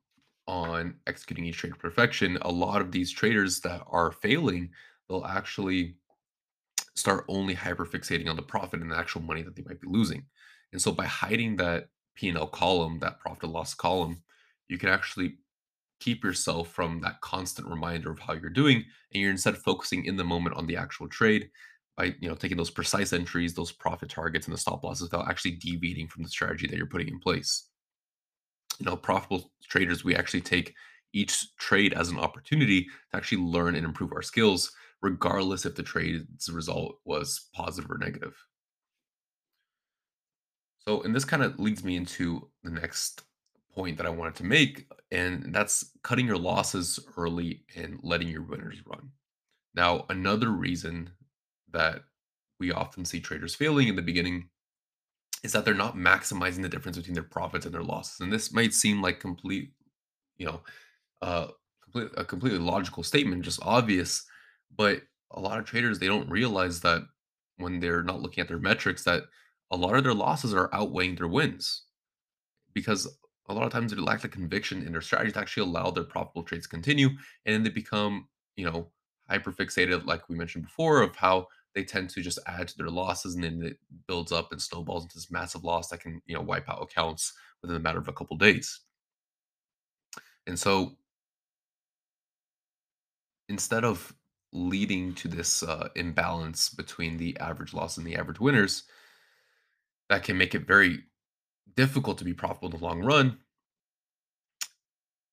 on 0.47 0.95
executing 1.07 1.45
each 1.45 1.57
trade 1.57 1.73
to 1.73 1.79
perfection, 1.79 2.37
a 2.41 2.51
lot 2.51 2.81
of 2.81 2.91
these 2.91 3.11
traders 3.11 3.59
that 3.61 3.83
are 3.87 4.11
failing, 4.11 4.71
they'll 5.07 5.25
actually 5.25 5.95
start 6.95 7.23
only 7.27 7.53
hyper 7.53 7.85
fixating 7.85 8.29
on 8.29 8.35
the 8.35 8.41
profit 8.41 8.81
and 8.81 8.91
the 8.91 8.97
actual 8.97 9.21
money 9.21 9.41
that 9.41 9.55
they 9.55 9.63
might 9.63 9.79
be 9.79 9.87
losing. 9.87 10.25
And 10.73 10.81
so 10.81 10.91
by 10.91 11.05
hiding 11.05 11.55
that 11.57 11.87
P&L 12.19 12.47
column, 12.47 12.99
that 12.99 13.19
profit 13.19 13.43
and 13.43 13.53
loss 13.53 13.73
column, 13.73 14.21
you 14.67 14.77
can 14.77 14.89
actually 14.89 15.37
keep 16.01 16.23
yourself 16.23 16.69
from 16.69 16.99
that 16.99 17.21
constant 17.21 17.67
reminder 17.67 18.11
of 18.11 18.19
how 18.19 18.33
you're 18.33 18.49
doing 18.49 18.83
and 19.13 19.21
you're 19.21 19.31
instead 19.31 19.57
focusing 19.57 20.05
in 20.05 20.17
the 20.17 20.23
moment 20.23 20.55
on 20.55 20.65
the 20.65 20.75
actual 20.75 21.07
trade 21.07 21.49
by 21.97 22.13
you 22.19 22.27
know 22.27 22.35
taking 22.35 22.57
those 22.57 22.69
precise 22.69 23.11
entries 23.11 23.53
those 23.53 23.71
profit 23.71 24.09
targets 24.09 24.47
and 24.47 24.53
the 24.53 24.57
stop 24.57 24.83
losses 24.83 25.03
without 25.03 25.29
actually 25.29 25.51
deviating 25.51 26.07
from 26.07 26.23
the 26.23 26.29
strategy 26.29 26.67
that 26.67 26.77
you're 26.77 26.85
putting 26.85 27.07
in 27.07 27.19
place. 27.19 27.67
You 28.79 28.85
know 28.85 28.95
profitable 28.95 29.51
traders 29.69 30.03
we 30.03 30.15
actually 30.15 30.41
take 30.41 30.73
each 31.13 31.55
trade 31.57 31.93
as 31.93 32.09
an 32.09 32.19
opportunity 32.19 32.83
to 32.83 33.17
actually 33.17 33.41
learn 33.41 33.75
and 33.75 33.85
improve 33.85 34.13
our 34.13 34.21
skills 34.21 34.71
regardless 35.01 35.65
if 35.65 35.75
the 35.75 35.83
trade's 35.83 36.49
result 36.49 36.97
was 37.05 37.49
positive 37.53 37.89
or 37.89 37.97
negative 37.97 38.35
so 40.79 41.01
and 41.01 41.15
this 41.15 41.25
kind 41.25 41.43
of 41.43 41.59
leads 41.59 41.83
me 41.83 41.95
into 41.95 42.49
the 42.63 42.71
next 42.71 43.23
point 43.73 43.97
that 43.97 44.05
i 44.05 44.09
wanted 44.09 44.35
to 44.35 44.43
make 44.43 44.87
and 45.11 45.53
that's 45.53 45.91
cutting 46.03 46.25
your 46.25 46.37
losses 46.37 46.99
early 47.17 47.63
and 47.75 47.99
letting 48.03 48.27
your 48.27 48.41
winners 48.43 48.81
run 48.85 49.09
now 49.75 50.05
another 50.09 50.49
reason 50.49 51.09
that 51.71 52.01
we 52.59 52.71
often 52.71 53.05
see 53.05 53.19
traders 53.19 53.55
failing 53.55 53.87
in 53.87 53.95
the 53.95 54.01
beginning 54.01 54.49
is 55.43 55.53
that 55.53 55.63
they're 55.63 55.73
not 55.73 55.95
maximizing 55.95 56.61
the 56.61 56.69
difference 56.69 56.97
between 56.97 57.13
their 57.13 57.23
profits 57.23 57.65
and 57.65 57.73
their 57.73 57.83
losses 57.83 58.19
and 58.19 58.31
this 58.31 58.51
might 58.53 58.73
seem 58.73 59.01
like 59.01 59.19
complete 59.19 59.71
you 60.37 60.45
know 60.45 60.61
uh, 61.21 61.47
complete, 61.91 62.11
a 62.17 62.25
completely 62.25 62.59
logical 62.59 63.03
statement, 63.03 63.43
just 63.43 63.59
obvious. 63.63 64.25
But 64.75 65.01
a 65.31 65.39
lot 65.39 65.59
of 65.59 65.65
traders 65.65 65.99
they 65.99 66.07
don't 66.07 66.29
realize 66.29 66.81
that 66.81 67.03
when 67.57 67.79
they're 67.79 68.03
not 68.03 68.21
looking 68.21 68.41
at 68.41 68.47
their 68.47 68.59
metrics, 68.59 69.03
that 69.03 69.23
a 69.71 69.77
lot 69.77 69.95
of 69.95 70.03
their 70.03 70.13
losses 70.13 70.53
are 70.53 70.73
outweighing 70.73 71.15
their 71.15 71.27
wins 71.27 71.83
because 72.73 73.07
a 73.49 73.53
lot 73.53 73.65
of 73.65 73.71
times 73.71 73.91
they 73.91 73.99
lack 73.99 74.21
the 74.21 74.29
conviction 74.29 74.85
in 74.85 74.91
their 74.91 75.01
strategy 75.01 75.31
to 75.31 75.39
actually 75.39 75.63
allow 75.63 75.89
their 75.89 76.03
profitable 76.03 76.43
trades 76.43 76.65
to 76.65 76.69
continue, 76.69 77.09
and 77.45 77.53
then 77.53 77.63
they 77.63 77.69
become, 77.69 78.27
you 78.55 78.65
know, 78.65 78.91
hyper 79.27 79.51
fixated, 79.51 80.05
like 80.05 80.29
we 80.29 80.35
mentioned 80.35 80.65
before, 80.65 81.01
of 81.01 81.15
how 81.15 81.47
they 81.73 81.83
tend 81.83 82.09
to 82.09 82.21
just 82.21 82.39
add 82.45 82.67
to 82.67 82.77
their 82.77 82.89
losses, 82.89 83.35
and 83.35 83.43
then 83.43 83.61
it 83.63 83.77
builds 84.07 84.31
up 84.31 84.51
and 84.51 84.61
snowballs 84.61 85.03
into 85.03 85.15
this 85.15 85.31
massive 85.31 85.63
loss 85.63 85.89
that 85.89 85.99
can, 85.99 86.21
you 86.25 86.35
know, 86.35 86.41
wipe 86.41 86.69
out 86.69 86.81
accounts 86.81 87.33
within 87.61 87.77
a 87.77 87.79
matter 87.79 87.99
of 87.99 88.07
a 88.07 88.13
couple 88.13 88.37
days. 88.37 88.81
And 90.47 90.57
so 90.57 90.95
instead 93.49 93.83
of 93.83 94.13
leading 94.51 95.13
to 95.13 95.27
this 95.27 95.61
uh, 95.63 95.89
imbalance 95.95 96.69
between 96.69 97.17
the 97.17 97.37
average 97.39 97.73
loss 97.73 97.97
and 97.97 98.05
the 98.05 98.15
average 98.15 98.39
winners, 98.39 98.83
that 100.09 100.23
can 100.23 100.37
make 100.37 100.55
it 100.55 100.67
very 100.67 101.03
difficult 101.75 102.17
to 102.17 102.25
be 102.25 102.33
profitable 102.33 102.69
in 102.69 102.79
the 102.79 102.85
long 102.85 103.01
run. 103.01 103.37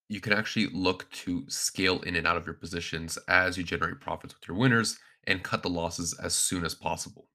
You 0.09 0.21
can 0.21 0.33
actually 0.33 0.69
look 0.69 1.11
to 1.11 1.45
scale 1.49 2.01
in 2.03 2.15
and 2.15 2.27
out 2.27 2.37
of 2.37 2.47
your 2.47 2.55
positions 2.55 3.19
as 3.27 3.59
you 3.59 3.65
generate 3.65 4.01
profits 4.01 4.35
with 4.35 4.47
your 4.47 4.57
winners 4.57 4.99
and 5.27 5.43
cut 5.43 5.63
the 5.63 5.69
losses 5.69 6.15
as 6.23 6.35
soon 6.35 6.65
as 6.65 6.75
possible. 6.75 7.27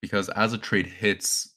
Because 0.00 0.28
as 0.28 0.52
a 0.52 0.58
trade 0.58 0.86
hits 0.86 1.54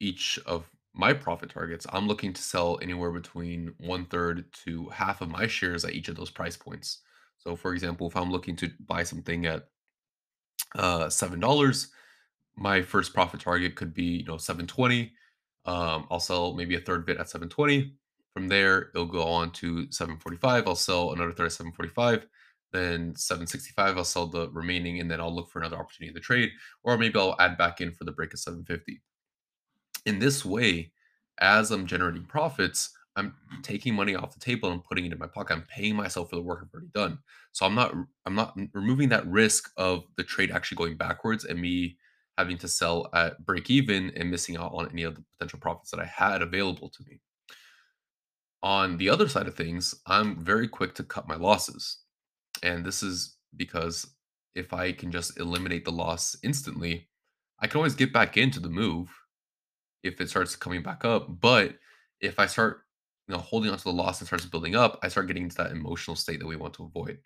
each 0.00 0.38
of 0.46 0.68
my 0.94 1.12
profit 1.12 1.50
targets, 1.50 1.86
I'm 1.92 2.08
looking 2.08 2.32
to 2.32 2.42
sell 2.42 2.78
anywhere 2.82 3.12
between 3.12 3.74
one 3.78 4.06
third 4.06 4.46
to 4.64 4.88
half 4.88 5.20
of 5.20 5.28
my 5.28 5.46
shares 5.46 5.84
at 5.84 5.92
each 5.92 6.08
of 6.08 6.16
those 6.16 6.30
price 6.30 6.56
points. 6.56 7.02
So, 7.38 7.54
for 7.54 7.72
example, 7.72 8.08
if 8.08 8.16
I'm 8.16 8.32
looking 8.32 8.56
to 8.56 8.70
buy 8.86 9.04
something 9.04 9.46
at 9.46 9.68
uh, 10.76 11.08
seven 11.08 11.38
dollars, 11.38 11.92
my 12.56 12.82
first 12.82 13.14
profit 13.14 13.40
target 13.40 13.76
could 13.76 13.94
be 13.94 14.18
you 14.18 14.24
know 14.24 14.36
720. 14.36 15.12
Um, 15.64 16.06
I'll 16.10 16.20
sell 16.20 16.54
maybe 16.54 16.74
a 16.74 16.80
third 16.80 17.06
bit 17.06 17.18
at 17.18 17.28
720. 17.28 17.94
From 18.34 18.48
there, 18.48 18.90
it'll 18.94 19.06
go 19.06 19.22
on 19.22 19.50
to 19.52 19.90
745. 19.90 20.66
I'll 20.66 20.74
sell 20.74 21.12
another 21.12 21.32
third 21.32 21.46
at 21.46 21.52
745. 21.52 22.26
Then 22.72 23.14
765, 23.14 23.98
I'll 23.98 24.04
sell 24.04 24.26
the 24.26 24.48
remaining, 24.50 25.00
and 25.00 25.10
then 25.10 25.20
I'll 25.20 25.34
look 25.34 25.50
for 25.50 25.58
another 25.58 25.76
opportunity 25.76 26.08
in 26.08 26.14
the 26.14 26.20
trade, 26.20 26.50
or 26.82 26.96
maybe 26.96 27.18
I'll 27.18 27.36
add 27.38 27.58
back 27.58 27.82
in 27.82 27.92
for 27.92 28.04
the 28.04 28.12
break 28.12 28.32
of 28.32 28.40
750 28.40 29.02
in 30.06 30.18
this 30.18 30.44
way, 30.44 30.92
as 31.40 31.70
I'm 31.70 31.86
generating 31.86 32.24
profits, 32.24 32.90
I'm 33.16 33.34
taking 33.62 33.94
money 33.94 34.14
off 34.14 34.32
the 34.32 34.40
table 34.40 34.72
and 34.72 34.82
putting 34.82 35.04
it 35.04 35.12
in 35.12 35.18
my 35.18 35.26
pocket. 35.26 35.54
I'm 35.54 35.62
paying 35.62 35.96
myself 35.96 36.30
for 36.30 36.36
the 36.36 36.42
work 36.42 36.60
I've 36.62 36.72
already 36.72 36.90
done. 36.94 37.18
So 37.52 37.66
I'm 37.66 37.74
not 37.74 37.94
I'm 38.24 38.34
not 38.34 38.58
removing 38.72 39.10
that 39.10 39.26
risk 39.26 39.70
of 39.76 40.04
the 40.16 40.24
trade 40.24 40.50
actually 40.50 40.76
going 40.76 40.96
backwards 40.96 41.44
and 41.44 41.60
me 41.60 41.98
having 42.42 42.58
to 42.58 42.66
sell 42.66 43.08
at 43.14 43.44
break 43.46 43.70
even 43.70 44.10
and 44.16 44.28
missing 44.28 44.56
out 44.56 44.72
on 44.74 44.88
any 44.90 45.04
of 45.04 45.14
the 45.14 45.22
potential 45.32 45.60
profits 45.60 45.92
that 45.92 46.00
I 46.00 46.06
had 46.06 46.42
available 46.42 46.88
to 46.88 47.04
me. 47.04 47.20
On 48.64 48.96
the 48.96 49.08
other 49.08 49.28
side 49.28 49.46
of 49.46 49.54
things, 49.54 49.94
I'm 50.06 50.42
very 50.42 50.66
quick 50.66 50.92
to 50.96 51.04
cut 51.04 51.28
my 51.28 51.36
losses. 51.36 51.98
And 52.64 52.84
this 52.84 53.02
is 53.02 53.36
because 53.56 54.08
if 54.56 54.72
I 54.72 54.90
can 54.90 55.12
just 55.12 55.38
eliminate 55.38 55.84
the 55.84 55.92
loss 55.92 56.36
instantly, 56.42 57.08
I 57.60 57.68
can 57.68 57.76
always 57.76 57.94
get 57.94 58.12
back 58.12 58.36
into 58.36 58.58
the 58.58 58.68
move 58.68 59.08
if 60.02 60.20
it 60.20 60.28
starts 60.28 60.56
coming 60.56 60.82
back 60.82 61.04
up. 61.04 61.40
But 61.40 61.76
if 62.20 62.40
I 62.40 62.46
start, 62.46 62.82
you 63.28 63.34
know, 63.34 63.40
holding 63.40 63.70
on 63.70 63.78
to 63.78 63.84
the 63.84 63.92
loss 63.92 64.20
and 64.20 64.26
starts 64.26 64.46
building 64.46 64.74
up, 64.74 64.98
I 65.02 65.08
start 65.08 65.28
getting 65.28 65.44
into 65.44 65.56
that 65.58 65.70
emotional 65.70 66.16
state 66.16 66.40
that 66.40 66.46
we 66.46 66.56
want 66.56 66.74
to 66.74 66.84
avoid. 66.84 67.18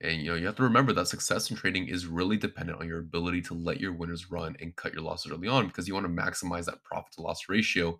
And 0.00 0.20
you 0.22 0.30
know, 0.30 0.36
you 0.36 0.46
have 0.46 0.56
to 0.56 0.62
remember 0.62 0.92
that 0.92 1.08
success 1.08 1.50
in 1.50 1.56
trading 1.56 1.88
is 1.88 2.06
really 2.06 2.36
dependent 2.36 2.80
on 2.80 2.86
your 2.86 3.00
ability 3.00 3.42
to 3.42 3.54
let 3.54 3.80
your 3.80 3.92
winners 3.92 4.30
run 4.30 4.56
and 4.60 4.76
cut 4.76 4.92
your 4.92 5.02
losses 5.02 5.32
early 5.32 5.48
on 5.48 5.66
because 5.66 5.88
you 5.88 5.94
want 5.94 6.06
to 6.06 6.22
maximize 6.22 6.66
that 6.66 6.84
profit 6.84 7.12
to 7.14 7.22
loss 7.22 7.48
ratio 7.48 7.98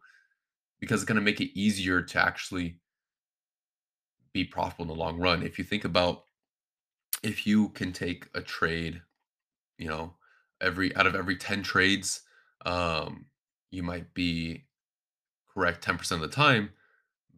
because 0.81 1.01
it's 1.01 1.09
going 1.09 1.17
to 1.17 1.23
make 1.23 1.41
it 1.41 1.59
easier 1.59 2.01
to 2.03 2.21
actually 2.21 2.79
be 4.33 4.45
profitable 4.45 4.85
in 4.85 4.89
the 4.89 5.05
long 5.05 5.19
run. 5.19 5.43
If 5.43 5.59
you 5.59 5.65
think 5.65 5.85
about 5.85 6.23
if 7.23 7.47
you 7.47 7.71
can 7.71 7.93
take 7.93 8.29
a 8.35 8.41
trade, 8.41 9.01
you 9.77 9.89
know, 9.89 10.15
every 10.61 10.95
out 10.95 11.07
of 11.07 11.15
every 11.15 11.37
10 11.37 11.63
trades, 11.63 12.23
um, 12.65 13.27
you 13.71 13.83
might 13.83 14.15
be 14.15 14.65
correct 15.53 15.85
10% 15.85 16.13
of 16.13 16.21
the 16.21 16.29
time, 16.29 16.71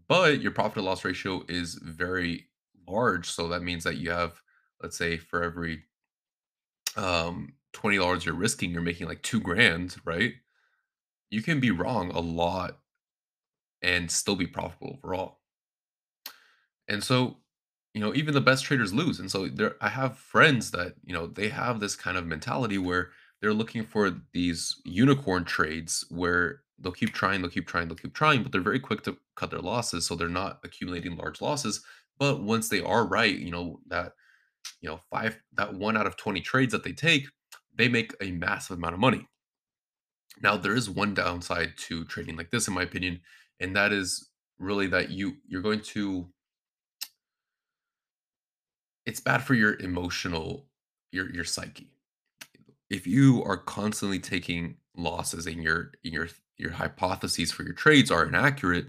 but 0.09 0.41
your 0.41 0.53
profit 0.53 0.75
to 0.75 0.83
loss 0.83 1.05
ratio 1.05 1.43
is 1.49 1.75
very 1.75 2.47
large. 2.87 3.31
So 3.31 3.49
that 3.49 3.63
means 3.63 3.85
that 3.85 3.97
you 3.97 4.11
have, 4.11 4.41
let's 4.83 4.97
say, 4.97 5.17
for 5.17 5.43
every 5.43 5.85
um, 6.97 7.55
$20 7.75 8.25
you're 8.25 8.35
risking, 8.35 8.71
you're 8.71 8.83
making 8.83 9.09
like 9.09 9.23
two 9.23 9.41
grand, 9.41 9.97
right? 10.05 10.35
You 11.31 11.43
can 11.43 11.61
be 11.61 11.71
wrong 11.71 12.11
a 12.11 12.21
lot 12.21 12.79
and 13.83 14.11
still 14.11 14.37
be 14.37 14.47
profitable 14.47 14.99
overall. 15.03 15.39
And 16.89 17.03
so, 17.03 17.37
you 17.95 18.01
know, 18.01 18.15
even 18.15 18.35
the 18.35 18.41
best 18.41 18.65
traders 18.65 18.93
lose. 18.93 19.21
And 19.21 19.31
so 19.31 19.49
there 19.49 19.77
I 19.81 19.89
have 19.89 20.19
friends 20.19 20.71
that, 20.73 20.95
you 21.05 21.15
know, 21.15 21.27
they 21.27 21.49
have 21.49 21.81
this 21.81 21.97
kind 21.97 22.17
of 22.17 22.27
mentality 22.27 22.79
where 22.79 23.11
they're 23.41 23.55
looking 23.55 23.85
for 23.85 24.13
these 24.33 24.81
unicorn 24.85 25.45
trades 25.45 26.05
where 26.11 26.63
they'll 26.79 26.93
keep 26.93 27.13
trying, 27.13 27.41
they'll 27.41 27.51
keep 27.51 27.67
trying, 27.67 27.89
they'll 27.89 27.97
keep 27.97 28.15
trying, 28.15 28.43
but 28.43 28.53
they're 28.53 28.61
very 28.61 28.81
quick 28.81 29.03
to 29.03 29.17
cut 29.37 29.51
their 29.51 29.61
losses, 29.61 30.07
so 30.07 30.15
they're 30.15 30.29
not 30.29 30.61
accumulating 30.65 31.17
large 31.17 31.41
losses. 31.41 31.83
But 32.19 32.43
once 32.43 32.69
they 32.69 32.81
are 32.81 33.07
right, 33.07 33.37
you 33.37 33.51
know 33.51 33.81
that 33.89 34.13
you 34.81 34.89
know 34.89 35.01
five 35.11 35.39
that 35.55 35.75
one 35.75 35.97
out 35.97 36.07
of 36.07 36.17
twenty 36.17 36.41
trades 36.41 36.73
that 36.73 36.85
they 36.85 36.93
take, 36.93 37.27
they 37.75 37.89
make 37.89 38.13
a 38.21 38.31
massive 38.33 38.79
amount 38.79 38.95
of 38.95 39.01
money. 39.01 39.27
Now 40.43 40.57
there 40.57 40.75
is 40.75 40.89
one 40.89 41.15
downside 41.15 41.75
to 41.89 42.05
trading 42.05 42.37
like 42.37 42.51
this, 42.51 42.69
in 42.69 42.75
my 42.75 42.83
opinion, 42.83 43.21
and 43.61 43.77
that 43.77 43.93
is 43.93 44.31
really 44.59 44.87
that 44.89 45.11
you 45.11 45.37
you're 45.49 45.63
going 45.63 45.81
to 45.81 46.29
it's 49.07 49.21
bad 49.21 49.43
for 49.43 49.55
your 49.55 49.79
emotional 49.81 50.67
your 51.13 51.33
your 51.33 51.45
psyche 51.45 51.91
if 52.91 53.07
you 53.07 53.43
are 53.45 53.57
constantly 53.57 54.19
taking 54.19 54.77
losses 54.97 55.47
and 55.47 55.63
your 55.63 55.93
your 56.03 56.29
your 56.59 56.73
hypotheses 56.73 57.53
for 57.53 57.63
your 57.63 57.73
trades 57.73 58.11
are 58.11 58.27
inaccurate, 58.27 58.87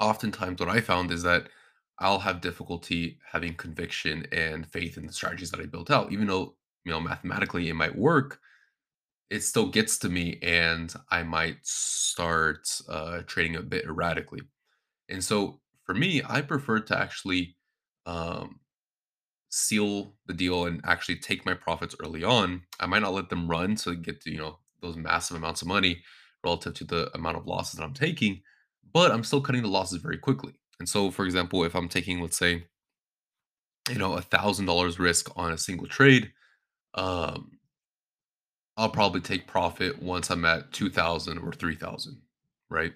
oftentimes 0.00 0.60
what 0.60 0.70
I 0.70 0.80
found 0.80 1.10
is 1.10 1.22
that 1.24 1.48
I'll 1.98 2.18
have 2.18 2.40
difficulty 2.40 3.18
having 3.32 3.54
conviction 3.54 4.26
and 4.32 4.66
faith 4.66 4.98
in 4.98 5.06
the 5.06 5.12
strategies 5.12 5.50
that 5.50 5.60
I 5.60 5.66
built 5.66 5.90
out. 5.90 6.12
Even 6.12 6.26
though, 6.26 6.54
you 6.84 6.92
know, 6.92 7.00
mathematically 7.00 7.68
it 7.68 7.74
might 7.74 7.96
work, 7.96 8.40
it 9.30 9.40
still 9.40 9.66
gets 9.66 9.98
to 9.98 10.08
me 10.08 10.38
and 10.42 10.94
I 11.10 11.22
might 11.22 11.58
start 11.62 12.68
uh, 12.88 13.22
trading 13.26 13.56
a 13.56 13.62
bit 13.62 13.86
erratically. 13.86 14.42
And 15.08 15.24
so 15.24 15.60
for 15.84 15.94
me, 15.94 16.22
I 16.28 16.42
prefer 16.42 16.80
to 16.80 16.98
actually 16.98 17.56
um, 18.04 18.60
seal 19.48 20.14
the 20.26 20.34
deal 20.34 20.66
and 20.66 20.80
actually 20.84 21.16
take 21.16 21.46
my 21.46 21.54
profits 21.54 21.96
early 22.02 22.22
on, 22.22 22.62
I 22.78 22.86
might 22.86 23.02
not 23.02 23.14
let 23.14 23.30
them 23.30 23.48
run 23.48 23.76
to 23.76 23.94
get 23.94 24.20
to, 24.22 24.30
you 24.30 24.38
know, 24.38 24.58
those 24.82 24.96
massive 24.96 25.36
amounts 25.36 25.62
of 25.62 25.68
money 25.68 26.02
relative 26.44 26.74
to 26.74 26.84
the 26.84 27.10
amount 27.14 27.36
of 27.36 27.46
losses 27.46 27.78
that 27.78 27.84
I'm 27.84 27.94
taking, 27.94 28.42
but 28.92 29.10
I'm 29.10 29.24
still 29.24 29.40
cutting 29.40 29.62
the 29.62 29.68
losses 29.68 30.02
very 30.02 30.18
quickly. 30.18 30.52
And 30.78 30.88
so, 30.88 31.10
for 31.10 31.24
example, 31.24 31.64
if 31.64 31.74
I'm 31.74 31.88
taking, 31.88 32.20
let's 32.20 32.36
say, 32.38 32.66
you 33.90 33.98
know, 33.98 34.14
a 34.14 34.22
thousand 34.22 34.66
dollars 34.66 34.98
risk 34.98 35.30
on 35.36 35.52
a 35.52 35.58
single 35.58 35.86
trade, 35.86 36.32
um, 36.94 37.58
I'll 38.76 38.90
probably 38.90 39.20
take 39.20 39.46
profit 39.46 40.02
once 40.02 40.30
I'm 40.30 40.44
at 40.44 40.72
2000 40.72 41.38
or 41.38 41.52
3000, 41.52 42.20
right? 42.70 42.94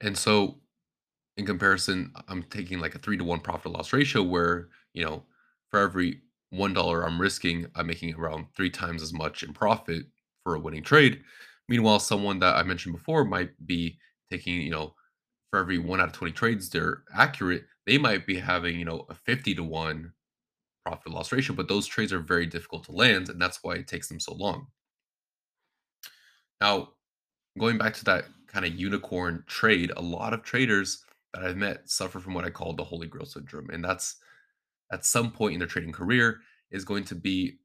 And 0.00 0.16
so 0.16 0.60
in 1.36 1.46
comparison, 1.46 2.12
I'm 2.28 2.44
taking 2.44 2.80
like 2.80 2.94
a 2.94 2.98
three 2.98 3.16
to 3.16 3.24
one 3.24 3.40
profit 3.40 3.72
loss 3.72 3.92
ratio 3.92 4.22
where, 4.22 4.68
you 4.92 5.04
know, 5.04 5.24
for 5.70 5.80
every 5.80 6.22
one 6.50 6.74
dollar 6.74 7.04
I'm 7.04 7.20
risking, 7.20 7.66
I'm 7.74 7.86
making 7.86 8.14
around 8.14 8.46
three 8.56 8.70
times 8.70 9.02
as 9.02 9.12
much 9.12 9.42
in 9.42 9.52
profit 9.52 10.06
for 10.44 10.54
a 10.54 10.60
winning 10.60 10.82
trade. 10.84 11.22
Meanwhile, 11.68 12.00
someone 12.00 12.40
that 12.40 12.56
I 12.56 12.62
mentioned 12.62 12.94
before 12.96 13.24
might 13.24 13.50
be 13.66 13.98
taking, 14.30 14.60
you 14.60 14.70
know, 14.70 14.94
for 15.54 15.60
every 15.60 15.78
one 15.78 16.00
out 16.00 16.08
of 16.08 16.12
20 16.12 16.32
trades 16.32 16.68
they're 16.68 17.04
accurate, 17.14 17.62
they 17.86 17.96
might 17.96 18.26
be 18.26 18.40
having, 18.40 18.76
you 18.76 18.84
know, 18.84 19.06
a 19.08 19.14
50 19.14 19.54
to 19.54 19.62
one 19.62 20.12
profit 20.84 21.12
loss 21.12 21.30
ratio, 21.30 21.54
but 21.54 21.68
those 21.68 21.86
trades 21.86 22.12
are 22.12 22.18
very 22.18 22.44
difficult 22.44 22.82
to 22.82 22.90
land, 22.90 23.28
and 23.28 23.40
that's 23.40 23.60
why 23.62 23.76
it 23.76 23.86
takes 23.86 24.08
them 24.08 24.18
so 24.18 24.34
long. 24.34 24.66
Now, 26.60 26.88
going 27.56 27.78
back 27.78 27.94
to 27.94 28.04
that 28.06 28.24
kind 28.48 28.66
of 28.66 28.74
unicorn 28.74 29.44
trade, 29.46 29.92
a 29.96 30.02
lot 30.02 30.34
of 30.34 30.42
traders 30.42 31.04
that 31.32 31.44
I've 31.44 31.56
met 31.56 31.88
suffer 31.88 32.18
from 32.18 32.34
what 32.34 32.44
I 32.44 32.50
call 32.50 32.72
the 32.72 32.82
holy 32.82 33.06
grail 33.06 33.24
syndrome. 33.24 33.70
And 33.70 33.84
that's 33.84 34.16
at 34.90 35.06
some 35.06 35.30
point 35.30 35.52
in 35.52 35.60
their 35.60 35.68
trading 35.68 35.92
career 35.92 36.40
is 36.72 36.84
going 36.84 37.04
to 37.04 37.14
be 37.14 37.58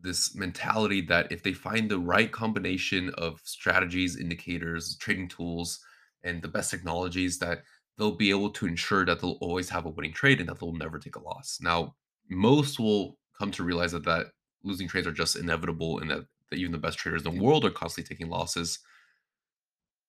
this 0.00 0.34
mentality 0.34 1.02
that 1.02 1.30
if 1.30 1.42
they 1.42 1.52
find 1.52 1.90
the 1.90 1.98
right 1.98 2.32
combination 2.32 3.10
of 3.18 3.42
strategies, 3.44 4.16
indicators, 4.16 4.96
trading 4.96 5.28
tools, 5.28 5.80
and 6.24 6.42
the 6.42 6.48
best 6.48 6.70
technologies, 6.70 7.38
that 7.38 7.62
they'll 7.98 8.12
be 8.12 8.30
able 8.30 8.50
to 8.50 8.66
ensure 8.66 9.04
that 9.04 9.20
they'll 9.20 9.38
always 9.40 9.68
have 9.70 9.86
a 9.86 9.90
winning 9.90 10.12
trade 10.12 10.40
and 10.40 10.48
that 10.48 10.60
they'll 10.60 10.72
never 10.72 10.98
take 10.98 11.16
a 11.16 11.22
loss. 11.22 11.58
Now, 11.60 11.94
most 12.28 12.78
will 12.78 13.18
come 13.38 13.50
to 13.52 13.64
realize 13.64 13.92
that 13.92 14.04
that 14.04 14.26
losing 14.64 14.88
trades 14.88 15.06
are 15.06 15.12
just 15.12 15.36
inevitable 15.36 16.00
and 16.00 16.10
that, 16.10 16.26
that 16.50 16.58
even 16.58 16.72
the 16.72 16.78
best 16.78 16.98
traders 16.98 17.24
in 17.24 17.34
the 17.34 17.42
world 17.42 17.64
are 17.64 17.70
constantly 17.70 18.08
taking 18.14 18.30
losses. 18.30 18.78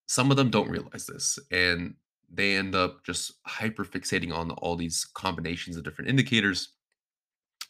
some 0.07 0.31
of 0.31 0.37
them 0.37 0.49
don't 0.49 0.69
realize 0.69 1.05
this 1.05 1.37
and 1.51 1.93
they 2.31 2.55
end 2.55 2.75
up 2.75 3.03
just 3.03 3.33
hyper 3.45 3.85
fixating 3.85 4.33
on 4.33 4.51
all 4.51 4.75
these 4.75 5.05
combinations 5.13 5.77
of 5.77 5.83
different 5.83 6.09
indicators 6.09 6.73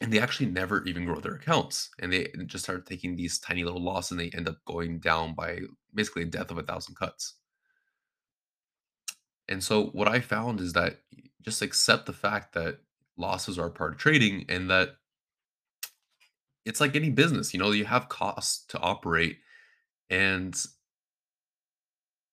and 0.00 0.12
they 0.12 0.20
actually 0.20 0.46
never 0.46 0.84
even 0.84 1.04
grow 1.04 1.18
their 1.18 1.34
accounts 1.34 1.90
and 2.00 2.12
they 2.12 2.28
just 2.46 2.64
start 2.64 2.86
taking 2.86 3.16
these 3.16 3.38
tiny 3.40 3.64
little 3.64 3.82
losses 3.82 4.12
and 4.12 4.20
they 4.20 4.30
end 4.30 4.48
up 4.48 4.56
going 4.66 5.00
down 5.00 5.34
by 5.34 5.60
basically 5.94 6.22
a 6.22 6.26
death 6.26 6.50
of 6.50 6.58
a 6.58 6.62
thousand 6.62 6.94
cuts 6.94 7.34
and 9.48 9.62
so 9.62 9.86
what 9.86 10.08
i 10.08 10.20
found 10.20 10.60
is 10.60 10.72
that 10.72 10.98
just 11.42 11.62
accept 11.62 12.06
the 12.06 12.12
fact 12.12 12.54
that 12.54 12.78
losses 13.16 13.58
are 13.58 13.70
part 13.70 13.92
of 13.92 13.98
trading 13.98 14.44
and 14.48 14.70
that 14.70 14.96
it's 16.64 16.80
like 16.80 16.94
any 16.94 17.10
business 17.10 17.52
you 17.52 17.60
know 17.60 17.70
you 17.70 17.84
have 17.84 18.08
costs 18.08 18.64
to 18.66 18.78
operate 18.78 19.38
and 20.10 20.66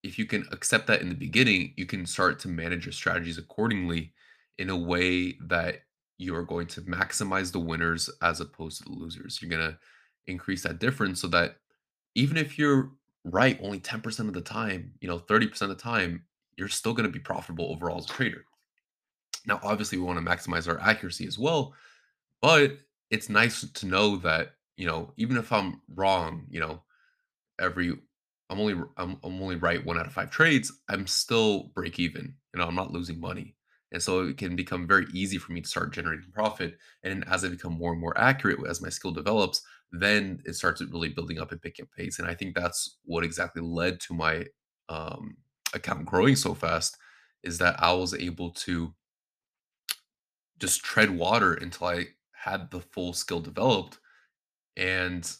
if 0.06 0.18
you 0.18 0.24
can 0.24 0.46
accept 0.52 0.86
that 0.86 1.00
in 1.00 1.08
the 1.08 1.14
beginning, 1.14 1.74
you 1.76 1.84
can 1.84 2.06
start 2.06 2.38
to 2.40 2.48
manage 2.48 2.86
your 2.86 2.92
strategies 2.92 3.38
accordingly 3.38 4.12
in 4.58 4.70
a 4.70 4.76
way 4.76 5.36
that 5.40 5.82
you're 6.18 6.44
going 6.44 6.66
to 6.66 6.80
maximize 6.82 7.52
the 7.52 7.58
winners 7.58 8.08
as 8.22 8.40
opposed 8.40 8.78
to 8.78 8.84
the 8.84 8.96
losers. 8.96 9.40
You're 9.42 9.50
going 9.50 9.72
to 9.72 9.78
increase 10.26 10.62
that 10.62 10.78
difference 10.78 11.20
so 11.20 11.28
that 11.28 11.56
even 12.14 12.36
if 12.36 12.58
you're 12.58 12.92
right 13.24 13.58
only 13.60 13.80
10% 13.80 14.20
of 14.20 14.32
the 14.32 14.40
time, 14.40 14.92
you 15.00 15.08
know, 15.08 15.18
30% 15.18 15.60
of 15.62 15.68
the 15.68 15.74
time, 15.74 16.24
you're 16.56 16.68
still 16.68 16.94
going 16.94 17.06
to 17.06 17.12
be 17.12 17.18
profitable 17.20 17.70
overall 17.70 17.98
as 17.98 18.04
a 18.06 18.08
trader. 18.08 18.44
Now, 19.46 19.60
obviously, 19.62 19.98
we 19.98 20.04
want 20.04 20.18
to 20.18 20.24
maximize 20.24 20.68
our 20.68 20.80
accuracy 20.80 21.26
as 21.26 21.38
well, 21.38 21.74
but 22.42 22.78
it's 23.10 23.28
nice 23.28 23.68
to 23.70 23.86
know 23.86 24.16
that, 24.18 24.54
you 24.76 24.86
know, 24.86 25.12
even 25.16 25.36
if 25.36 25.52
I'm 25.52 25.82
wrong, 25.94 26.46
you 26.50 26.60
know, 26.60 26.82
every 27.60 27.92
I'm 28.50 28.60
only 28.60 28.74
I'm 28.96 29.18
I'm 29.24 29.42
only 29.42 29.56
right 29.56 29.84
1 29.84 29.98
out 29.98 30.06
of 30.06 30.12
5 30.12 30.30
trades, 30.30 30.72
I'm 30.88 31.06
still 31.06 31.64
break 31.74 31.98
even, 31.98 32.36
you 32.54 32.60
know, 32.60 32.66
I'm 32.66 32.74
not 32.74 32.92
losing 32.92 33.20
money. 33.20 33.56
And 33.92 34.02
so 34.02 34.26
it 34.26 34.38
can 34.38 34.56
become 34.56 34.86
very 34.86 35.06
easy 35.14 35.38
for 35.38 35.52
me 35.52 35.60
to 35.60 35.68
start 35.68 35.92
generating 35.92 36.30
profit. 36.32 36.78
And 37.04 37.26
as 37.28 37.44
I 37.44 37.48
become 37.48 37.74
more 37.74 37.92
and 37.92 38.00
more 38.00 38.18
accurate 38.18 38.58
as 38.68 38.82
my 38.82 38.88
skill 38.88 39.12
develops, 39.12 39.62
then 39.92 40.42
it 40.44 40.54
starts 40.54 40.82
really 40.82 41.10
building 41.10 41.38
up 41.38 41.52
and 41.52 41.62
picking 41.62 41.84
up 41.84 41.90
pace. 41.96 42.18
And 42.18 42.28
I 42.28 42.34
think 42.34 42.54
that's 42.54 42.98
what 43.04 43.24
exactly 43.24 43.62
led 43.62 44.00
to 44.00 44.14
my 44.14 44.46
um, 44.88 45.36
account 45.74 46.06
growing 46.06 46.36
so 46.36 46.54
fast 46.54 46.96
is 47.42 47.58
that 47.58 47.82
I 47.82 47.92
was 47.92 48.14
able 48.14 48.50
to 48.50 48.94
just 50.58 50.82
tread 50.82 51.10
water 51.10 51.54
until 51.54 51.88
I 51.88 52.06
had 52.32 52.70
the 52.70 52.80
full 52.80 53.12
skill 53.12 53.40
developed. 53.40 53.98
And 54.76 55.30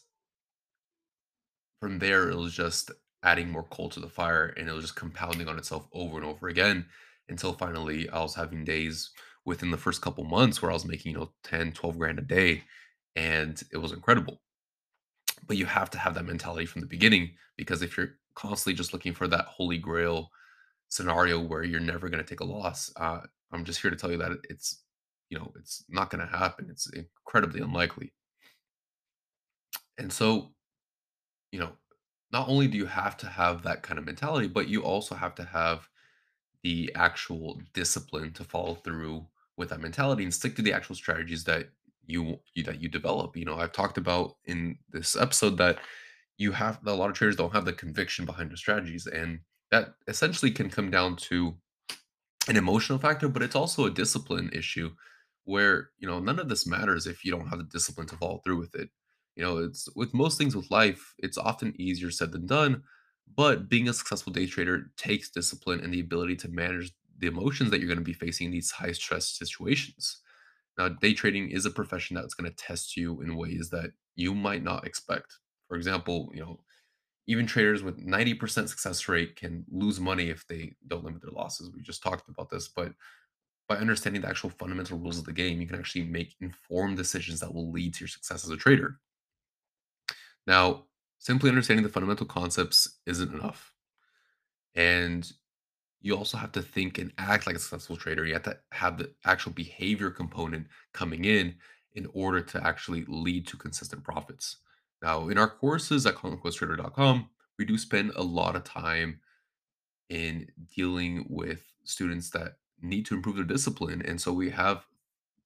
from 1.81 1.99
there, 1.99 2.31
it 2.31 2.37
was 2.37 2.55
just 2.55 2.91
adding 3.23 3.51
more 3.51 3.65
coal 3.65 3.89
to 3.91 4.01
the 4.01 4.09
fire 4.09 4.55
and 4.57 4.69
it 4.69 4.73
was 4.73 4.85
just 4.85 4.97
compounding 4.97 5.49
on 5.49 5.59
itself 5.59 5.89
over 5.93 6.17
and 6.17 6.27
over 6.27 6.49
again 6.49 6.87
until 7.29 7.53
finally 7.53 8.09
I 8.11 8.21
was 8.21 8.35
having 8.35 8.65
days 8.65 9.11
within 9.45 9.71
the 9.71 9.77
first 9.77 10.01
couple 10.03 10.25
months 10.25 10.61
where 10.61 10.71
I 10.71 10.75
was 10.75 10.85
making, 10.85 11.13
you 11.13 11.19
know, 11.19 11.33
10, 11.45 11.73
12 11.73 11.99
grand 11.99 12.19
a 12.19 12.23
day. 12.23 12.63
And 13.15 13.61
it 13.73 13.79
was 13.79 13.93
incredible. 13.93 14.41
But 15.47 15.57
you 15.57 15.67
have 15.67 15.91
to 15.91 15.99
have 15.99 16.15
that 16.15 16.25
mentality 16.25 16.67
from 16.67 16.83
the 16.83 16.87
beginning 16.87 17.35
because 17.57 17.83
if 17.83 17.97
you're 17.97 18.17
constantly 18.37 18.77
just 18.77 18.93
looking 18.93 19.15
for 19.15 19.27
that 19.29 19.47
holy 19.47 19.79
grail 19.79 20.31
scenario 20.89 21.41
where 21.41 21.65
you're 21.65 21.81
never 21.81 22.09
going 22.09 22.23
to 22.23 22.29
take 22.29 22.41
a 22.41 22.45
loss, 22.45 22.93
uh, 22.97 23.21
I'm 23.53 23.65
just 23.65 23.83
here 23.83 23.91
to 23.91 23.97
tell 23.97 24.13
you 24.13 24.19
that 24.19 24.33
it's, 24.49 24.83
you 25.31 25.39
know, 25.39 25.53
it's 25.59 25.85
not 25.89 26.11
going 26.11 26.25
to 26.25 26.37
happen. 26.37 26.69
It's 26.71 26.89
incredibly 26.93 27.61
unlikely. 27.61 28.13
And 29.99 30.13
so 30.13 30.53
you 31.53 31.61
know, 31.61 31.73
not 32.33 32.49
only 32.49 32.69
do 32.69 32.77
you 32.77 32.87
have 32.87 33.17
to 33.19 33.27
have 33.27 33.63
that 33.63 33.83
kind 33.83 33.99
of 33.99 34.05
mentality, 34.05 34.47
but 34.49 34.69
you 34.69 34.83
also 34.83 35.15
have 35.15 35.35
to 35.37 35.45
have 35.45 35.89
the 36.63 36.93
actual 36.95 37.61
discipline 37.73 38.33
to 38.35 38.45
follow 38.45 38.75
through 38.75 39.25
with 39.57 39.71
that 39.71 39.81
mentality 39.81 40.25
and 40.25 40.35
stick 40.35 40.57
to 40.57 40.63
the 40.63 40.73
actual 40.73 40.95
strategies 40.95 41.45
that 41.45 41.69
you, 42.05 42.39
you 42.55 42.63
that 42.65 42.81
you 42.81 42.89
develop. 42.89 43.37
You 43.37 43.45
know, 43.45 43.57
I've 43.57 43.73
talked 43.73 43.97
about 43.97 44.37
in 44.45 44.77
this 44.91 45.17
episode 45.17 45.57
that 45.59 45.79
you 46.39 46.53
have 46.53 46.81
a 46.87 46.93
lot 46.93 47.11
of 47.11 47.17
traders 47.17 47.37
don't 47.37 47.53
have 47.53 47.65
the 47.65 47.73
conviction 47.73 48.25
behind 48.25 48.51
their 48.51 48.57
strategies, 48.57 49.07
and 49.07 49.41
that 49.71 49.95
essentially 50.09 50.51
can 50.51 50.71
come 50.71 50.91
down 50.91 51.17
to 51.17 51.57
an 52.49 52.57
emotional 52.57 52.99
factor, 52.99 53.29
but 53.29 53.43
it's 53.43 53.57
also 53.57 53.87
a 53.87 53.91
discipline 53.91 54.51
issue 54.53 54.93
where 55.45 55.91
you 55.99 56.09
know 56.09 56.19
none 56.19 56.39
of 56.39 56.49
this 56.49 56.67
matters 56.67 57.07
if 57.07 57.25
you 57.25 57.31
don't 57.31 57.49
have 57.49 57.59
the 57.59 57.65
discipline 57.65 58.07
to 58.09 58.17
follow 58.17 58.41
through 58.45 58.59
with 58.59 58.75
it 58.75 58.91
you 59.37 59.45
know, 59.45 59.59
it's 59.59 59.89
with 59.95 60.15
most 60.15 60.39
things 60.39 60.57
with 60.57 60.71
life, 60.71 61.15
it's 61.19 61.39
often 61.39 61.75
easier 61.79 62.11
said 62.11 62.33
than 62.33 62.47
done. 62.47 62.83
But 63.37 63.69
being 63.69 63.89
a 63.89 63.93
successful 63.93 64.33
day 64.33 64.47
trader 64.47 64.91
takes 64.97 65.31
discipline 65.31 65.81
and 65.81 65.93
the 65.93 66.01
ability 66.01 66.37
to 66.37 66.49
manage 66.49 66.93
the 67.19 67.27
emotions 67.27 67.71
that 67.71 67.79
you're 67.79 67.89
going 67.89 67.99
to 67.99 68.05
be 68.05 68.13
facing 68.13 68.47
in 68.47 68.53
these 68.53 68.71
high 68.71 68.93
stress 68.93 69.29
situations. 69.29 70.19
Now, 70.79 70.89
day 70.89 71.13
trading 71.13 71.51
is 71.51 71.67
a 71.67 71.71
profession 71.71 72.17
that's 72.17 72.35
going 72.35 72.51
to 72.51 72.57
test 72.57 72.97
you 72.97 73.21
in 73.21 73.37
ways 73.37 73.71
that 73.71 73.93
you 74.15 74.35
might 74.35 74.63
not 74.63 74.87
expect. 74.87 75.37
For 75.69 75.77
example, 75.77 76.31
you 76.35 76.41
know, 76.41 76.61
even 77.27 77.47
traders 77.47 77.83
with 77.83 77.99
90% 77.99 78.69
success 78.69 79.09
rate 79.09 79.37
can 79.37 79.65
lose 79.71 79.99
money 79.99 80.29
if 80.31 80.47
they 80.47 80.75
don't 80.87 81.05
limit 81.05 81.23
their 81.23 81.33
losses. 81.33 81.71
We 81.75 81.83
just 81.83 82.03
talked 82.03 82.29
about 82.29 82.51
this, 82.51 82.69
but 82.69 82.93
by 83.69 83.77
understanding 83.77 84.23
the 84.23 84.29
actual 84.29 84.51
fundamental 84.51 84.99
rules 84.99 85.19
of 85.19 85.25
the 85.25 85.33
game, 85.33 85.61
you 85.61 85.67
can 85.67 85.79
actually 85.79 86.05
make 86.05 86.37
informed 86.41 86.97
decisions 86.97 87.41
that 87.41 87.53
will 87.53 87.73
lead 87.73 87.95
to 87.95 88.01
your 88.01 88.09
success 88.09 88.45
as 88.45 88.51
a 88.51 88.57
trader. 88.57 89.01
Now, 90.47 90.85
simply 91.19 91.51
understanding 91.51 91.83
the 91.83 91.93
fundamental 91.93 92.27
concepts 92.27 93.01
isn't 93.07 93.35
enough. 93.35 93.73
And 94.77 95.31
you 96.01 96.17
also 96.17 96.37
have 96.37 96.53
to 96.53 96.63
think 96.63 96.99
and 96.99 97.13
act 97.19 97.47
like 97.47 97.57
a 97.57 97.59
successful 97.59 97.97
trader. 97.97 98.25
You 98.25 98.35
have 98.35 98.45
to 98.45 98.59
have 98.71 98.99
the 98.99 99.11
actual 99.25 99.53
behavior 99.53 100.11
component 100.11 100.69
coming 100.93 101.25
in 101.25 101.57
in 101.95 102.07
order 102.15 102.41
to 102.41 102.65
actually 102.65 103.05
lead 103.09 103.47
to 103.49 103.57
consistent 103.57 104.05
profits. 104.05 104.59
Now, 105.03 105.29
in 105.29 105.39
our 105.39 105.49
courses 105.49 106.07
at 106.07 106.15
conquesttrader.com, 106.15 107.29
we 107.59 107.65
do 107.65 107.79
spend 107.79 108.13
a 108.17 108.23
lot 108.23 108.57
of 108.57 108.65
time 108.65 109.21
in 110.09 110.47
dealing 110.75 111.27
with 111.29 111.63
students 111.85 112.31
that 112.31 112.57
need 112.81 113.07
to 113.07 113.15
improve 113.15 113.37
their 113.37 113.45
discipline. 113.45 114.03
And 114.03 114.21
so 114.21 114.33
we 114.33 114.51
have 114.51 114.87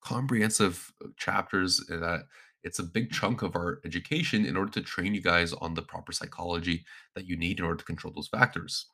comprehensive 0.00 0.92
uh, 1.04 1.08
chapters 1.16 1.78
that 1.88 2.24
it's 2.62 2.78
a 2.78 2.84
big 2.84 3.10
chunk 3.10 3.42
of 3.42 3.56
our 3.56 3.80
education 3.84 4.44
in 4.44 4.56
order 4.56 4.70
to 4.72 4.82
train 4.82 5.14
you 5.14 5.22
guys 5.22 5.52
on 5.54 5.74
the 5.74 5.82
proper 5.82 6.12
psychology 6.12 6.84
that 7.14 7.26
you 7.26 7.36
need 7.36 7.58
in 7.58 7.64
order 7.64 7.78
to 7.78 7.84
control 7.84 8.12
those 8.14 8.28
factors. 8.28 8.86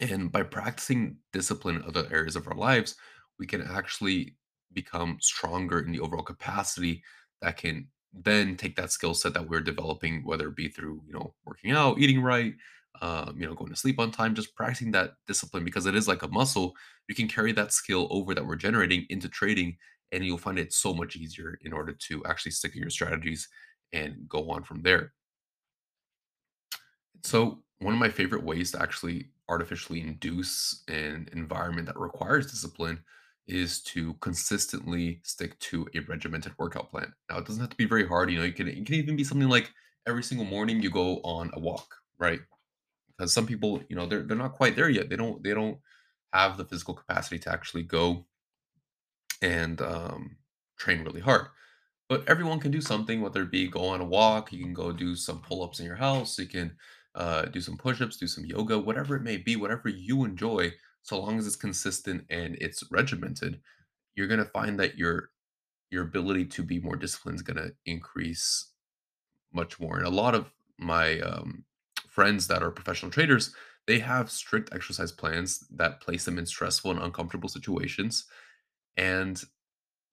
And 0.00 0.32
by 0.32 0.42
practicing 0.42 1.18
discipline 1.32 1.76
in 1.76 1.82
other 1.82 2.06
areas 2.10 2.34
of 2.34 2.48
our 2.48 2.56
lives, 2.56 2.96
we 3.38 3.46
can 3.46 3.62
actually 3.62 4.36
become 4.72 5.18
stronger 5.20 5.80
in 5.80 5.92
the 5.92 6.00
overall 6.00 6.22
capacity 6.22 7.02
that 7.42 7.58
can 7.58 7.88
then 8.12 8.56
take 8.56 8.76
that 8.76 8.92
skill 8.92 9.14
set 9.14 9.34
that 9.34 9.48
we're 9.48 9.60
developing, 9.60 10.24
whether 10.24 10.48
it 10.48 10.56
be 10.56 10.68
through, 10.68 11.02
you 11.06 11.12
know, 11.12 11.34
working 11.44 11.70
out, 11.72 11.98
eating 11.98 12.20
right, 12.20 12.54
um, 13.00 13.36
you 13.38 13.46
know, 13.46 13.54
going 13.54 13.70
to 13.70 13.76
sleep 13.76 13.98
on 13.98 14.10
time, 14.10 14.34
just 14.34 14.54
practicing 14.54 14.92
that 14.92 15.14
discipline 15.26 15.64
because 15.64 15.86
it 15.86 15.94
is 15.94 16.06
like 16.06 16.22
a 16.22 16.28
muscle. 16.28 16.74
You 17.08 17.14
can 17.14 17.28
carry 17.28 17.52
that 17.52 17.72
skill 17.72 18.08
over 18.10 18.34
that 18.34 18.46
we're 18.46 18.56
generating 18.56 19.06
into 19.08 19.28
trading 19.28 19.76
and 20.12 20.24
you'll 20.24 20.38
find 20.38 20.58
it 20.58 20.72
so 20.72 20.92
much 20.92 21.16
easier 21.16 21.58
in 21.62 21.72
order 21.72 21.92
to 21.92 22.22
actually 22.26 22.52
stick 22.52 22.74
to 22.74 22.78
your 22.78 22.90
strategies 22.90 23.48
and 23.92 24.28
go 24.28 24.50
on 24.50 24.62
from 24.62 24.82
there. 24.82 25.12
So, 27.24 27.62
one 27.78 27.94
of 27.94 28.00
my 28.00 28.10
favorite 28.10 28.44
ways 28.44 28.70
to 28.72 28.82
actually 28.82 29.30
artificially 29.48 30.00
induce 30.00 30.84
an 30.88 31.28
environment 31.32 31.86
that 31.86 31.98
requires 31.98 32.50
discipline 32.50 33.02
is 33.46 33.82
to 33.82 34.14
consistently 34.14 35.20
stick 35.24 35.58
to 35.58 35.86
a 35.94 36.00
regimented 36.00 36.52
workout 36.58 36.90
plan. 36.90 37.12
Now, 37.28 37.38
it 37.38 37.46
doesn't 37.46 37.60
have 37.60 37.70
to 37.70 37.76
be 37.76 37.86
very 37.86 38.06
hard. 38.06 38.30
You 38.30 38.38
know, 38.38 38.44
you 38.44 38.52
can 38.52 38.68
it 38.68 38.86
can 38.86 38.94
even 38.94 39.16
be 39.16 39.24
something 39.24 39.48
like 39.48 39.70
every 40.06 40.22
single 40.22 40.46
morning 40.46 40.82
you 40.82 40.90
go 40.90 41.20
on 41.24 41.50
a 41.54 41.60
walk, 41.60 41.94
right? 42.18 42.40
Because 43.16 43.32
some 43.32 43.46
people, 43.46 43.82
you 43.88 43.96
know, 43.96 44.06
they're 44.06 44.22
they're 44.22 44.36
not 44.36 44.54
quite 44.54 44.76
there 44.76 44.88
yet. 44.88 45.08
They 45.08 45.16
don't 45.16 45.42
they 45.42 45.54
don't 45.54 45.78
have 46.32 46.56
the 46.56 46.64
physical 46.64 46.94
capacity 46.94 47.38
to 47.40 47.52
actually 47.52 47.82
go 47.82 48.26
and 49.42 49.80
um, 49.82 50.36
train 50.78 51.02
really 51.02 51.20
hard. 51.20 51.46
But 52.08 52.28
everyone 52.28 52.60
can 52.60 52.70
do 52.70 52.80
something, 52.80 53.20
whether 53.20 53.42
it 53.42 53.50
be 53.50 53.68
go 53.68 53.86
on 53.86 54.00
a 54.00 54.04
walk, 54.04 54.52
you 54.52 54.62
can 54.62 54.74
go 54.74 54.92
do 54.92 55.16
some 55.16 55.40
pull 55.40 55.62
ups 55.62 55.80
in 55.80 55.86
your 55.86 55.96
house, 55.96 56.38
you 56.38 56.46
can 56.46 56.76
uh, 57.14 57.46
do 57.46 57.60
some 57.60 57.76
push 57.76 58.00
ups, 58.00 58.16
do 58.16 58.26
some 58.26 58.44
yoga, 58.44 58.78
whatever 58.78 59.16
it 59.16 59.22
may 59.22 59.36
be, 59.36 59.56
whatever 59.56 59.88
you 59.88 60.24
enjoy, 60.24 60.72
so 61.02 61.20
long 61.20 61.38
as 61.38 61.46
it's 61.46 61.56
consistent 61.56 62.24
and 62.30 62.56
it's 62.60 62.84
regimented, 62.90 63.60
you're 64.14 64.28
going 64.28 64.38
to 64.38 64.46
find 64.46 64.78
that 64.80 64.96
your 64.96 65.30
your 65.90 66.04
ability 66.04 66.46
to 66.46 66.62
be 66.62 66.80
more 66.80 66.96
disciplined 66.96 67.36
is 67.36 67.42
going 67.42 67.56
to 67.58 67.72
increase 67.84 68.70
much 69.52 69.78
more. 69.78 69.98
And 69.98 70.06
a 70.06 70.10
lot 70.10 70.34
of 70.34 70.50
my 70.78 71.20
um, 71.20 71.64
friends 72.08 72.46
that 72.46 72.62
are 72.62 72.70
professional 72.70 73.10
traders, 73.10 73.54
they 73.86 73.98
have 73.98 74.30
strict 74.30 74.74
exercise 74.74 75.12
plans 75.12 75.66
that 75.70 76.00
place 76.00 76.24
them 76.24 76.38
in 76.38 76.46
stressful 76.46 76.90
and 76.92 77.00
uncomfortable 77.00 77.50
situations 77.50 78.24
and 78.96 79.42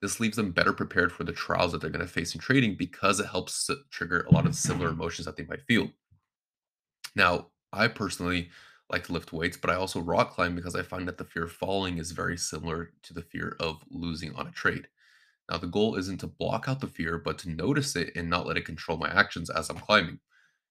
this 0.02 0.20
leaves 0.20 0.38
them 0.38 0.52
better 0.52 0.72
prepared 0.72 1.12
for 1.12 1.24
the 1.24 1.32
trials 1.32 1.72
that 1.72 1.82
they're 1.82 1.90
going 1.90 2.06
to 2.06 2.12
face 2.12 2.34
in 2.34 2.40
trading 2.40 2.76
because 2.76 3.20
it 3.20 3.28
helps 3.28 3.70
trigger 3.92 4.22
a 4.22 4.34
lot 4.34 4.46
of 4.46 4.56
similar 4.56 4.90
emotions 4.90 5.26
that 5.26 5.36
they 5.36 5.44
might 5.44 5.66
feel. 5.68 5.90
Now, 7.16 7.48
I 7.74 7.88
personally 7.90 8.50
like 8.90 9.06
to 9.06 9.14
lift 9.14 9.32
weights, 9.32 9.58
but 9.58 9.70
I 9.70 9.76
also 9.76 10.00
rock 10.00 10.34
climb 10.34 10.56
because 10.56 10.76
I 10.76 10.82
find 10.82 11.08
that 11.08 11.18
the 11.18 11.26
fear 11.26 11.44
of 11.44 11.52
falling 11.52 11.98
is 11.98 12.12
very 12.12 12.38
similar 12.38 12.92
to 13.04 13.14
the 13.14 13.22
fear 13.22 13.56
of 13.60 13.84
losing 13.90 14.34
on 14.36 14.48
a 14.48 14.52
trade. 14.52 14.88
Now, 15.50 15.58
the 15.58 15.68
goal 15.68 15.96
isn't 15.96 16.20
to 16.20 16.28
block 16.28 16.66
out 16.68 16.80
the 16.80 16.88
fear, 16.88 17.18
but 17.18 17.38
to 17.40 17.50
notice 17.50 17.96
it 17.96 18.12
and 18.16 18.30
not 18.30 18.46
let 18.46 18.58
it 18.58 18.66
control 18.66 18.98
my 18.98 19.10
actions 19.10 19.50
as 19.50 19.70
I'm 19.70 19.78
climbing. 19.78 20.20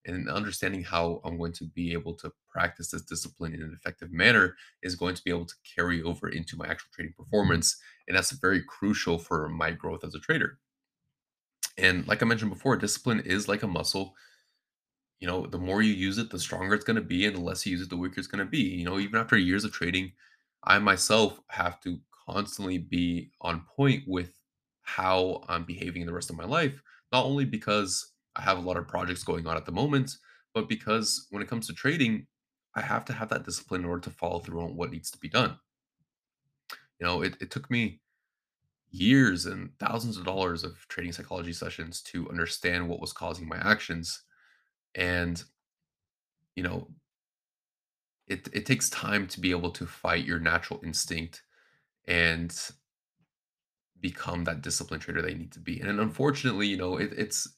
And 0.07 0.29
understanding 0.29 0.85
how 0.85 1.21
I'm 1.25 1.37
going 1.37 1.53
to 1.55 1.65
be 1.65 1.93
able 1.93 2.15
to 2.15 2.33
practice 2.51 2.93
this 2.93 3.03
discipline 3.03 3.55
in 3.55 3.63
an 3.63 3.73
effective 3.75 4.13
manner 4.13 4.57
is 4.83 4.95
going 4.95 5.15
to 5.17 5.23
be 5.23 5.31
able 5.31 5.45
to 5.47 5.55
carry 5.77 6.03
over 6.03 6.29
into 6.29 6.57
my 6.57 6.67
actual 6.67 6.89
trading 6.95 7.15
performance. 7.17 7.77
And 8.07 8.17
that's 8.17 8.31
very 8.31 8.63
crucial 8.63 9.19
for 9.19 9.49
my 9.49 9.73
growth 9.73 10.05
as 10.05 10.15
a 10.15 10.21
trader. 10.21 10.59
And 11.77 12.07
like 12.09 12.23
I 12.23 12.27
mentioned 12.27 12.51
before, 12.51 12.77
discipline 12.77 13.21
is 13.21 13.49
like 13.49 13.63
a 13.63 13.69
muscle 13.69 14.15
you 15.21 15.27
know, 15.27 15.47
the 15.47 15.59
more 15.59 15.83
you 15.83 15.93
use 15.93 16.19
it, 16.19 16.31
the 16.31 16.39
stronger 16.39 16.75
it's 16.75 16.85
going 16.85 16.97
to 16.97 17.03
be, 17.03 17.27
and 17.27 17.37
the 17.37 17.41
less 17.41 17.67
you 17.67 17.73
use 17.73 17.83
it, 17.83 17.91
the 17.91 17.97
weaker 17.97 18.19
it's 18.19 18.29
going 18.29 18.45
to 18.45 18.51
be. 18.51 18.63
You 18.63 18.85
know, 18.85 18.99
even 18.99 19.21
after 19.21 19.37
years 19.37 19.65
of 19.65 19.73
trading, 19.73 20.13
I 20.65 20.79
myself 20.79 21.41
have 21.49 21.81
to 21.81 21.99
constantly 22.29 22.79
be 22.79 23.33
on 23.41 23.65
point 23.77 24.05
with 24.07 24.41
how 24.83 25.45
I'm 25.49 25.65
behaving 25.65 26.03
in 26.03 26.07
the 26.07 26.15
rest 26.15 26.31
of 26.31 26.37
my 26.37 26.45
life, 26.45 26.83
not 27.13 27.25
only 27.25 27.45
because 27.45 28.13
I 28.37 28.43
have 28.43 28.59
a 28.59 28.63
lot 28.63 28.77
of 28.77 28.87
projects 28.89 29.25
going 29.25 29.47
on 29.47 29.57
at 29.57 29.67
the 29.67 29.73
moment, 29.73 30.17
but 30.55 30.69
because 30.69 31.27
when 31.31 31.43
it 31.43 31.49
comes 31.49 31.67
to 31.67 31.75
trading, 31.75 32.27
I 32.75 32.81
have 32.81 33.05
to 33.07 33.13
have 33.13 33.29
that 33.31 33.45
discipline 33.45 33.83
in 33.83 33.89
order 33.89 34.03
to 34.03 34.11
follow 34.11 34.39
through 34.39 34.63
on 34.63 34.77
what 34.77 34.91
needs 34.91 35.11
to 35.11 35.19
be 35.19 35.29
done. 35.29 35.59
You 37.01 37.07
know, 37.07 37.23
it, 37.23 37.37
it 37.41 37.51
took 37.51 37.71
me 37.71 38.01
years 38.91 39.47
and 39.47 39.73
thousands 39.79 40.17
of 40.17 40.25
dollars 40.25 40.65
of 40.65 40.79
trading 40.89 41.13
psychology 41.13 41.53
sessions 41.53 42.03
to 42.03 42.29
understand 42.31 42.89
what 42.89 43.01
was 43.01 43.13
causing 43.13 43.49
my 43.49 43.59
actions. 43.59 44.23
And 44.95 45.43
you 46.57 46.63
know, 46.63 46.89
it 48.27 48.49
it 48.53 48.67
takes 48.67 48.91
time 48.91 49.27
to 49.29 49.41
be 49.41 49.51
able 49.51 49.71
to 49.71 49.87
fight 49.87 50.25
your 50.25 50.39
natural 50.39 50.81
instinct 50.85 51.43
and 52.07 52.73
become 54.01 54.45
that 54.45 54.63
disciplined 54.63 55.03
trader 55.03 55.23
they 55.23 55.35
need 55.35 55.53
to 55.53 55.61
be. 55.61 55.81
And 55.81 55.89
then 55.89 55.99
unfortunately, 55.99 56.67
you 56.67 56.77
know, 56.77 56.97
it, 56.97 57.13
it's 57.17 57.49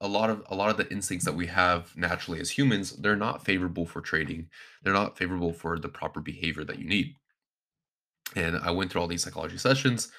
a 0.00 0.08
lot 0.08 0.30
of 0.30 0.42
a 0.48 0.54
lot 0.54 0.70
of 0.70 0.76
the 0.76 0.90
instincts 0.92 1.24
that 1.24 1.34
we 1.34 1.46
have 1.46 1.96
naturally 1.96 2.40
as 2.40 2.50
humans, 2.50 2.92
they're 2.96 3.16
not 3.16 3.44
favorable 3.44 3.86
for 3.86 4.00
trading. 4.00 4.48
They're 4.82 4.92
not 4.92 5.16
favorable 5.18 5.52
for 5.52 5.78
the 5.78 5.88
proper 5.88 6.20
behavior 6.20 6.64
that 6.64 6.78
you 6.78 6.86
need. 6.86 7.16
And 8.34 8.56
I 8.58 8.70
went 8.70 8.90
through 8.90 9.00
all 9.00 9.08
these 9.08 9.22
psychology 9.22 9.58
sessions, 9.58 10.10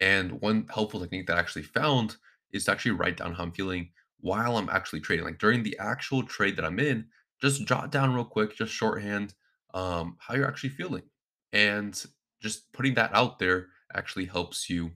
and 0.00 0.40
one 0.40 0.68
helpful 0.72 1.00
technique 1.00 1.26
that 1.26 1.36
I 1.36 1.40
actually 1.40 1.62
found 1.62 2.16
is 2.52 2.64
to 2.64 2.72
actually 2.72 2.92
write 2.92 3.16
down 3.16 3.34
how 3.34 3.42
I'm 3.44 3.52
feeling 3.52 3.90
while 4.20 4.56
I'm 4.56 4.68
actually 4.68 5.00
trading. 5.00 5.24
Like 5.24 5.38
during 5.38 5.62
the 5.62 5.76
actual 5.78 6.22
trade 6.22 6.56
that 6.56 6.64
I'm 6.64 6.78
in, 6.78 7.06
just 7.40 7.66
jot 7.66 7.90
down 7.92 8.14
real 8.14 8.24
quick, 8.24 8.56
just 8.56 8.72
shorthand 8.72 9.34
um, 9.74 10.16
how 10.18 10.34
you're 10.34 10.48
actually 10.48 10.70
feeling. 10.70 11.02
And 11.52 12.02
just 12.42 12.72
putting 12.72 12.94
that 12.94 13.14
out 13.14 13.38
there 13.38 13.68
actually 13.94 14.24
helps 14.24 14.68
you 14.68 14.90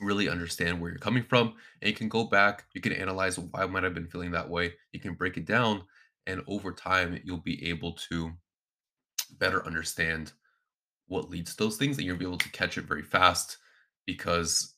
really 0.00 0.28
understand 0.28 0.80
where 0.80 0.90
you're 0.90 0.98
coming 0.98 1.24
from. 1.24 1.54
And 1.80 1.90
you 1.90 1.94
can 1.94 2.08
go 2.08 2.24
back, 2.24 2.64
you 2.74 2.80
can 2.80 2.92
analyze 2.92 3.38
why 3.38 3.66
might 3.66 3.84
I've 3.84 3.94
been 3.94 4.06
feeling 4.06 4.30
that 4.32 4.48
way. 4.48 4.74
You 4.92 5.00
can 5.00 5.14
break 5.14 5.36
it 5.36 5.46
down, 5.46 5.82
and 6.26 6.42
over 6.46 6.72
time, 6.72 7.20
you'll 7.24 7.38
be 7.38 7.68
able 7.68 7.92
to 8.10 8.32
better 9.38 9.64
understand 9.66 10.32
what 11.06 11.30
leads 11.30 11.54
to 11.54 11.64
those 11.64 11.76
things, 11.76 11.98
and 11.98 12.06
you'll 12.06 12.16
be 12.16 12.24
able 12.24 12.38
to 12.38 12.50
catch 12.50 12.78
it 12.78 12.84
very 12.84 13.02
fast 13.02 13.58
because 14.06 14.73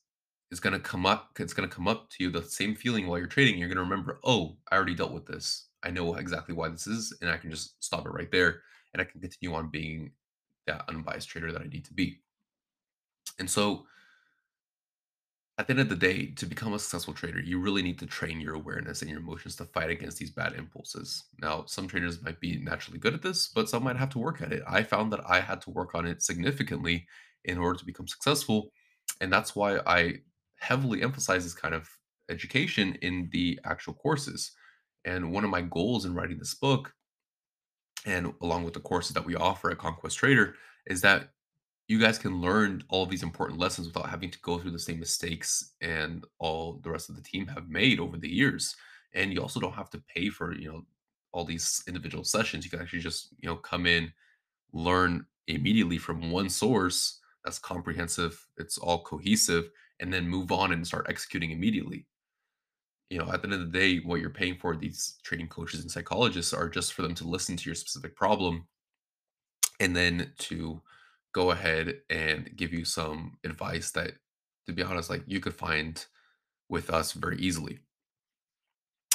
it's 0.51 0.61
gonna 0.61 0.81
come 0.81 1.07
up 1.07 1.37
it's 1.39 1.53
gonna 1.53 1.69
come 1.69 1.89
up 1.89 2.09
to 2.11 2.25
you 2.25 2.31
the 2.31 2.43
same 2.43 2.75
feeling 2.75 3.07
while 3.07 3.19
you're 3.19 3.27
trading. 3.27 3.59
You're 3.59 3.69
gonna 3.69 3.81
remember, 3.83 4.19
oh, 4.25 4.57
I 4.71 4.77
already 4.77 4.95
dealt 4.95 5.13
with 5.13 5.27
this. 5.27 5.69
I 5.83 5.91
know 5.91 6.15
exactly 6.15 6.55
why 6.55 6.69
this 6.69 6.87
is, 6.87 7.17
and 7.21 7.31
I 7.31 7.37
can 7.37 7.51
just 7.51 7.83
stop 7.83 8.07
it 8.07 8.11
right 8.11 8.31
there, 8.31 8.63
and 8.93 9.01
I 9.01 9.05
can 9.05 9.21
continue 9.21 9.55
on 9.55 9.71
being 9.71 10.13
that 10.67 10.85
unbiased 10.89 11.29
trader 11.29 11.53
that 11.53 11.63
I 11.63 11.67
need 11.67 11.85
to 11.87 11.95
be. 11.95 12.21
And 13.39 13.49
so 13.49 13.87
at 15.59 15.67
the 15.67 15.73
end 15.73 15.81
of 15.81 15.89
the 15.89 15.97
day, 15.97 16.27
to 16.33 16.45
become 16.45 16.75
a 16.75 16.79
successful 16.79 17.15
trader, 17.15 17.41
you 17.41 17.59
really 17.59 17.83
need 17.83 17.99
to 18.01 18.07
train 18.07 18.41
your 18.41 18.55
awareness 18.55 19.01
and 19.01 19.11
your 19.11 19.21
emotions 19.21 19.57
to 19.57 19.65
fight 19.65 19.89
against 19.89 20.19
these 20.19 20.31
bad 20.31 20.53
impulses. 20.53 21.25
Now, 21.41 21.65
some 21.67 21.89
traders 21.89 22.23
might 22.23 22.41
be 22.41 22.59
naturally 22.59 22.99
good 22.99 23.15
at 23.15 23.23
this, 23.23 23.49
but 23.49 23.69
some 23.69 23.83
might 23.83 23.97
have 23.97 24.11
to 24.11 24.19
work 24.19 24.43
at 24.43 24.53
it. 24.53 24.63
I 24.69 24.83
found 24.83 25.11
that 25.13 25.25
I 25.27 25.41
had 25.41 25.63
to 25.63 25.71
work 25.71 25.95
on 25.95 26.07
it 26.07 26.23
significantly 26.23 27.07
in 27.45 27.57
order 27.57 27.79
to 27.79 27.87
become 27.87 28.07
successful. 28.07 28.71
And 29.23 29.33
that's 29.33 29.57
why 29.57 29.79
I 29.87 30.17
heavily 30.67 31.03
emphasizes 31.03 31.55
kind 31.55 31.75
of 31.75 31.89
education 32.29 32.97
in 33.03 33.29
the 33.33 33.59
actual 33.65 33.95
courses. 33.95 34.53
And 35.05 35.33
one 35.33 35.45
of 35.45 35.51
my 35.51 35.63
goals 35.63 36.05
in 36.05 36.15
writing 36.15 36.39
this 36.39 36.55
book, 36.55 36.93
and 38.05 38.33
along 38.43 38.65
with 38.65 38.75
the 38.75 38.81
courses 38.81 39.15
that 39.15 39.25
we 39.25 39.37
offer 39.37 39.71
at 39.71 39.79
Conquest 39.79 40.19
Trader, 40.19 40.55
is 40.87 41.01
that 41.03 41.31
you 41.89 42.01
guys 42.01 42.19
can 42.19 42.41
learn 42.41 42.83
all 42.89 43.05
of 43.05 43.11
these 43.11 43.23
important 43.23 43.61
lessons 43.61 43.87
without 43.87 44.11
having 44.11 44.31
to 44.31 44.41
go 44.41 44.59
through 44.59 44.73
the 44.73 44.79
same 44.79 44.99
mistakes 44.99 45.75
and 45.81 46.25
all 46.41 46.81
the 46.83 46.91
rest 46.91 47.09
of 47.09 47.15
the 47.15 47.23
team 47.23 47.47
have 47.47 47.69
made 47.69 48.01
over 48.01 48.17
the 48.17 48.29
years. 48.29 48.75
And 49.15 49.33
you 49.33 49.41
also 49.41 49.61
don't 49.61 49.73
have 49.73 49.91
to 49.91 50.03
pay 50.13 50.29
for, 50.29 50.53
you 50.53 50.69
know, 50.69 50.85
all 51.33 51.45
these 51.45 51.85
individual 51.87 52.25
sessions. 52.25 52.65
You 52.65 52.71
can 52.71 52.81
actually 52.81 53.01
just, 53.01 53.29
you 53.39 53.49
know, 53.49 53.57
come 53.57 53.87
in, 53.87 54.13
learn 54.73 55.27
immediately 55.47 55.99
from 55.99 56.33
one 56.33 56.49
source 56.49 57.21
that's 57.45 57.61
comprehensive, 57.61 58.45
it's 58.57 58.79
all 58.79 59.05
cohesive, 59.05 59.71
and 60.01 60.13
then 60.13 60.29
move 60.29 60.53
on 60.53 60.73
and 60.73 60.87
start 60.87 61.07
executing 61.09 61.51
immediately. 61.51 62.07
You 63.11 63.19
know, 63.19 63.31
at 63.31 63.43
the 63.43 63.49
end 63.49 63.55
of 63.55 63.61
the 63.61 63.79
day, 63.79 63.99
what 63.99 64.21
you're 64.21 64.31
paying 64.31 64.57
for 64.57 64.77
these 64.77 65.17
training 65.23 65.49
coaches 65.49 65.81
and 65.81 65.91
psychologists 65.91 66.53
are 66.53 66.69
just 66.69 66.93
for 66.93 67.03
them 67.03 67.15
to 67.15 67.29
listen 67.29 67.57
to 67.57 67.65
your 67.67 67.75
specific 67.75 68.17
problem 68.17 68.67
and 69.79 69.95
then 69.95 70.33
to 70.39 70.81
go 71.33 71.51
ahead 71.51 72.01
and 72.11 72.51
give 72.57 72.73
you 72.73 72.85
some 72.85 73.37
advice 73.45 73.91
that, 73.93 74.13
to 74.67 74.73
be 74.73 74.83
honest, 74.83 75.11
like 75.11 75.23
you 75.27 75.39
could 75.39 75.55
find 75.55 76.05
with 76.69 76.91
us 76.91 77.13
very 77.13 77.39
easily. 77.39 77.79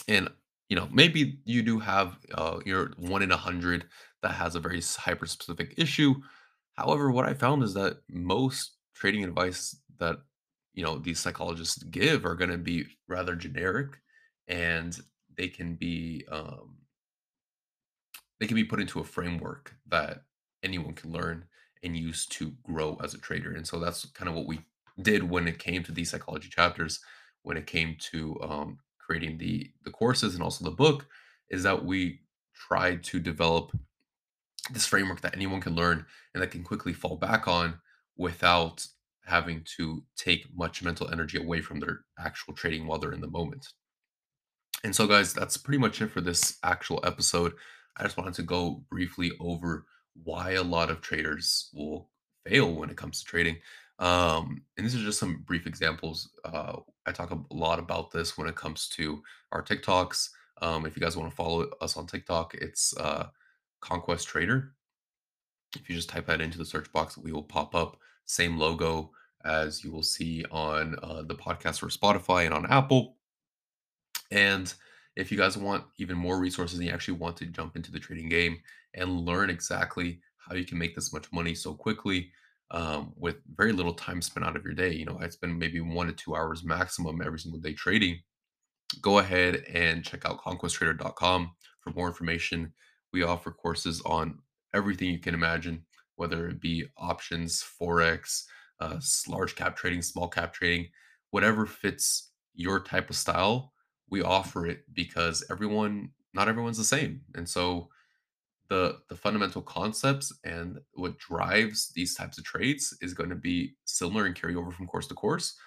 And 0.07 0.29
you 0.69 0.77
know, 0.77 0.87
maybe 0.89 1.39
you 1.43 1.61
do 1.63 1.79
have 1.79 2.17
uh, 2.33 2.59
you're 2.65 2.93
one 2.97 3.21
in 3.21 3.31
a 3.31 3.37
hundred 3.37 3.85
that 4.21 4.31
has 4.31 4.55
a 4.55 4.59
very 4.61 4.81
hyper 4.81 5.25
specific 5.25 5.73
issue. 5.77 6.15
However, 6.75 7.11
what 7.11 7.25
I 7.25 7.33
found 7.33 7.61
is 7.61 7.73
that 7.73 7.97
most 8.09 8.77
trading 8.95 9.25
advice 9.25 9.75
that 9.99 10.19
you 10.73 10.83
know 10.83 10.97
these 10.97 11.19
psychologists 11.19 11.83
give 11.83 12.25
are 12.25 12.35
going 12.35 12.51
to 12.51 12.57
be 12.57 12.85
rather 13.07 13.35
generic, 13.35 13.99
and 14.47 14.97
they 15.37 15.47
can 15.47 15.75
be 15.75 16.25
um, 16.31 16.77
they 18.39 18.47
can 18.47 18.55
be 18.55 18.63
put 18.63 18.79
into 18.79 18.99
a 18.99 19.03
framework 19.03 19.75
that 19.87 20.23
anyone 20.63 20.93
can 20.93 21.11
learn 21.11 21.45
and 21.83 21.97
use 21.97 22.25
to 22.27 22.53
grow 22.63 22.97
as 23.03 23.13
a 23.13 23.17
trader. 23.17 23.53
And 23.53 23.67
so 23.67 23.79
that's 23.79 24.05
kind 24.11 24.29
of 24.29 24.35
what 24.35 24.47
we 24.47 24.61
did 25.01 25.27
when 25.27 25.47
it 25.47 25.59
came 25.59 25.83
to 25.83 25.91
these 25.91 26.11
psychology 26.11 26.49
chapters, 26.49 26.99
when 27.43 27.57
it 27.57 27.65
came 27.65 27.97
to 28.11 28.39
um, 28.41 28.77
creating 28.99 29.37
the 29.37 29.71
the 29.83 29.91
courses 29.91 30.35
and 30.35 30.43
also 30.43 30.63
the 30.63 30.71
book, 30.71 31.07
is 31.49 31.63
that 31.63 31.85
we 31.85 32.21
tried 32.53 33.03
to 33.03 33.19
develop 33.19 33.71
this 34.71 34.85
framework 34.85 35.21
that 35.21 35.35
anyone 35.35 35.61
can 35.61 35.75
learn 35.75 36.05
and 36.33 36.41
that 36.41 36.51
can 36.51 36.63
quickly 36.63 36.93
fall 36.93 37.17
back 37.17 37.47
on 37.47 37.79
without 38.15 38.85
having 39.25 39.63
to 39.77 40.03
take 40.15 40.47
much 40.55 40.83
mental 40.83 41.09
energy 41.11 41.37
away 41.37 41.61
from 41.61 41.79
their 41.79 42.01
actual 42.19 42.53
trading 42.53 42.87
while 42.87 42.97
they're 42.97 43.13
in 43.13 43.21
the 43.21 43.27
moment. 43.27 43.67
And 44.83 44.95
so, 44.95 45.07
guys, 45.07 45.33
that's 45.33 45.57
pretty 45.57 45.77
much 45.77 46.01
it 46.01 46.07
for 46.07 46.21
this 46.21 46.57
actual 46.63 46.99
episode. 47.03 47.53
I 47.97 48.03
just 48.03 48.17
wanted 48.17 48.33
to 48.35 48.43
go 48.43 48.83
briefly 48.89 49.31
over 49.39 49.85
why 50.23 50.51
a 50.51 50.63
lot 50.63 50.89
of 50.89 51.01
traders 51.01 51.69
will 51.73 52.09
fail 52.47 52.73
when 52.73 52.89
it 52.89 52.97
comes 52.97 53.19
to 53.19 53.25
trading. 53.25 53.57
Um, 53.99 54.63
and 54.75 54.85
these 54.85 54.95
are 54.95 55.05
just 55.05 55.19
some 55.19 55.43
brief 55.45 55.67
examples. 55.67 56.29
Uh, 56.43 56.77
I 57.05 57.11
talk 57.11 57.31
a 57.31 57.53
lot 57.53 57.77
about 57.77 58.11
this 58.11 58.37
when 58.37 58.47
it 58.47 58.55
comes 58.55 58.87
to 58.89 59.21
our 59.51 59.61
TikToks. 59.61 60.29
Um, 60.61 60.85
if 60.85 60.95
you 60.95 61.01
guys 61.01 61.15
want 61.15 61.29
to 61.29 61.35
follow 61.35 61.69
us 61.81 61.97
on 61.97 62.07
TikTok, 62.07 62.55
it's 62.55 62.97
uh, 62.97 63.27
Conquest 63.81 64.27
Trader. 64.27 64.73
If 65.75 65.89
you 65.89 65.95
just 65.95 66.09
type 66.09 66.25
that 66.27 66.41
into 66.41 66.57
the 66.57 66.65
search 66.65 66.91
box, 66.91 67.17
we 67.17 67.31
will 67.31 67.43
pop 67.43 67.75
up. 67.75 67.97
Same 68.31 68.57
logo 68.57 69.11
as 69.43 69.83
you 69.83 69.91
will 69.91 70.03
see 70.03 70.45
on 70.51 70.95
uh, 71.03 71.23
the 71.23 71.35
podcast 71.35 71.79
for 71.79 71.87
Spotify 71.87 72.45
and 72.45 72.53
on 72.53 72.65
Apple. 72.67 73.17
And 74.31 74.73
if 75.15 75.31
you 75.31 75.37
guys 75.37 75.57
want 75.57 75.83
even 75.97 76.15
more 76.17 76.39
resources 76.39 76.79
and 76.79 76.87
you 76.87 76.93
actually 76.93 77.17
want 77.17 77.35
to 77.37 77.45
jump 77.45 77.75
into 77.75 77.91
the 77.91 77.99
trading 77.99 78.29
game 78.29 78.57
and 78.93 79.25
learn 79.25 79.49
exactly 79.49 80.21
how 80.37 80.55
you 80.55 80.63
can 80.63 80.77
make 80.77 80.95
this 80.95 81.11
much 81.11 81.31
money 81.33 81.53
so 81.53 81.73
quickly 81.73 82.31
um, 82.71 83.11
with 83.17 83.35
very 83.55 83.73
little 83.73 83.93
time 83.93 84.21
spent 84.21 84.45
out 84.45 84.55
of 84.55 84.63
your 84.63 84.73
day, 84.73 84.93
you 84.93 85.05
know, 85.05 85.19
I 85.21 85.27
spend 85.27 85.59
maybe 85.59 85.81
one 85.81 86.07
to 86.07 86.13
two 86.13 86.35
hours 86.35 86.63
maximum 86.63 87.21
every 87.21 87.39
single 87.39 87.59
day 87.59 87.73
trading. 87.73 88.19
Go 89.01 89.19
ahead 89.19 89.65
and 89.73 90.05
check 90.05 90.25
out 90.25 90.41
conquesttrader.com 90.41 91.51
for 91.81 91.89
more 91.91 92.07
information. 92.07 92.71
We 93.11 93.23
offer 93.23 93.51
courses 93.51 94.01
on 94.05 94.39
everything 94.73 95.09
you 95.09 95.19
can 95.19 95.33
imagine, 95.33 95.85
whether 96.21 96.47
it 96.47 96.61
be 96.61 96.85
options, 96.97 97.63
forex, 97.63 98.43
uh, 98.79 98.99
large 99.27 99.55
cap 99.55 99.75
trading, 99.75 100.01
small 100.01 100.27
cap 100.27 100.53
trading, 100.53 100.87
whatever 101.31 101.65
fits 101.65 102.31
your 102.53 102.79
type 102.79 103.09
of 103.09 103.15
style 103.15 103.73
we 104.09 104.21
offer 104.21 104.67
it 104.67 104.83
because 104.93 105.43
everyone 105.49 106.09
not 106.33 106.49
everyone's 106.49 106.77
the 106.77 106.83
same 106.83 107.21
and 107.35 107.47
so 107.47 107.87
the 108.71 108.99
the 109.09 109.15
fundamental 109.15 109.61
concepts 109.61 110.31
and 110.45 110.79
what 110.93 111.19
drives 111.19 111.91
these 111.93 112.15
types 112.15 112.37
of 112.37 112.45
trades 112.45 112.97
is 113.01 113.13
going 113.13 113.29
to 113.29 113.35
be 113.35 113.75
similar 113.83 114.25
and 114.25 114.33
carry 114.33 114.55
over 114.55 114.71
from 114.71 114.87
course 114.87 115.07
to 115.07 115.13
course, 115.13 115.57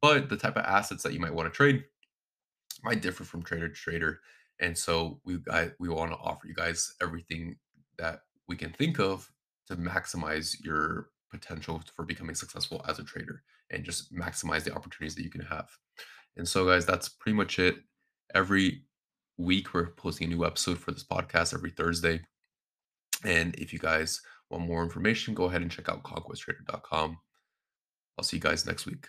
but 0.00 0.28
the 0.28 0.36
type 0.36 0.56
of 0.56 0.64
assets 0.64 1.02
that 1.02 1.12
you 1.12 1.18
might 1.18 1.34
want 1.34 1.52
to 1.52 1.56
trade 1.56 1.82
might 2.84 3.02
differ 3.02 3.24
from 3.24 3.42
trader 3.42 3.68
to 3.68 3.74
trader. 3.74 4.20
And 4.60 4.78
so 4.78 5.20
we 5.24 5.38
we 5.80 5.88
want 5.88 6.12
to 6.12 6.18
offer 6.18 6.46
you 6.46 6.54
guys 6.54 6.94
everything 7.02 7.56
that 7.98 8.20
we 8.46 8.54
can 8.54 8.70
think 8.70 9.00
of 9.00 9.28
to 9.74 9.82
maximize 9.82 10.56
your 10.64 11.08
potential 11.30 11.82
for 11.96 12.04
becoming 12.04 12.34
successful 12.34 12.84
as 12.88 12.98
a 12.98 13.04
trader 13.04 13.42
and 13.70 13.84
just 13.84 14.12
maximize 14.14 14.64
the 14.64 14.74
opportunities 14.74 15.14
that 15.14 15.24
you 15.24 15.30
can 15.30 15.40
have. 15.40 15.68
And 16.36 16.46
so 16.46 16.66
guys, 16.66 16.86
that's 16.86 17.08
pretty 17.08 17.36
much 17.36 17.58
it. 17.58 17.76
Every 18.34 18.82
week 19.38 19.74
we're 19.74 19.90
posting 19.90 20.30
a 20.30 20.34
new 20.34 20.44
episode 20.44 20.78
for 20.78 20.92
this 20.92 21.04
podcast 21.04 21.54
every 21.54 21.70
Thursday. 21.70 22.20
And 23.24 23.54
if 23.56 23.72
you 23.72 23.78
guys 23.78 24.20
want 24.50 24.66
more 24.66 24.82
information, 24.82 25.34
go 25.34 25.44
ahead 25.44 25.62
and 25.62 25.70
check 25.70 25.88
out 25.88 26.02
conquesttrader.com. 26.02 27.18
I'll 28.18 28.24
see 28.24 28.36
you 28.36 28.42
guys 28.42 28.66
next 28.66 28.86
week. 28.86 29.06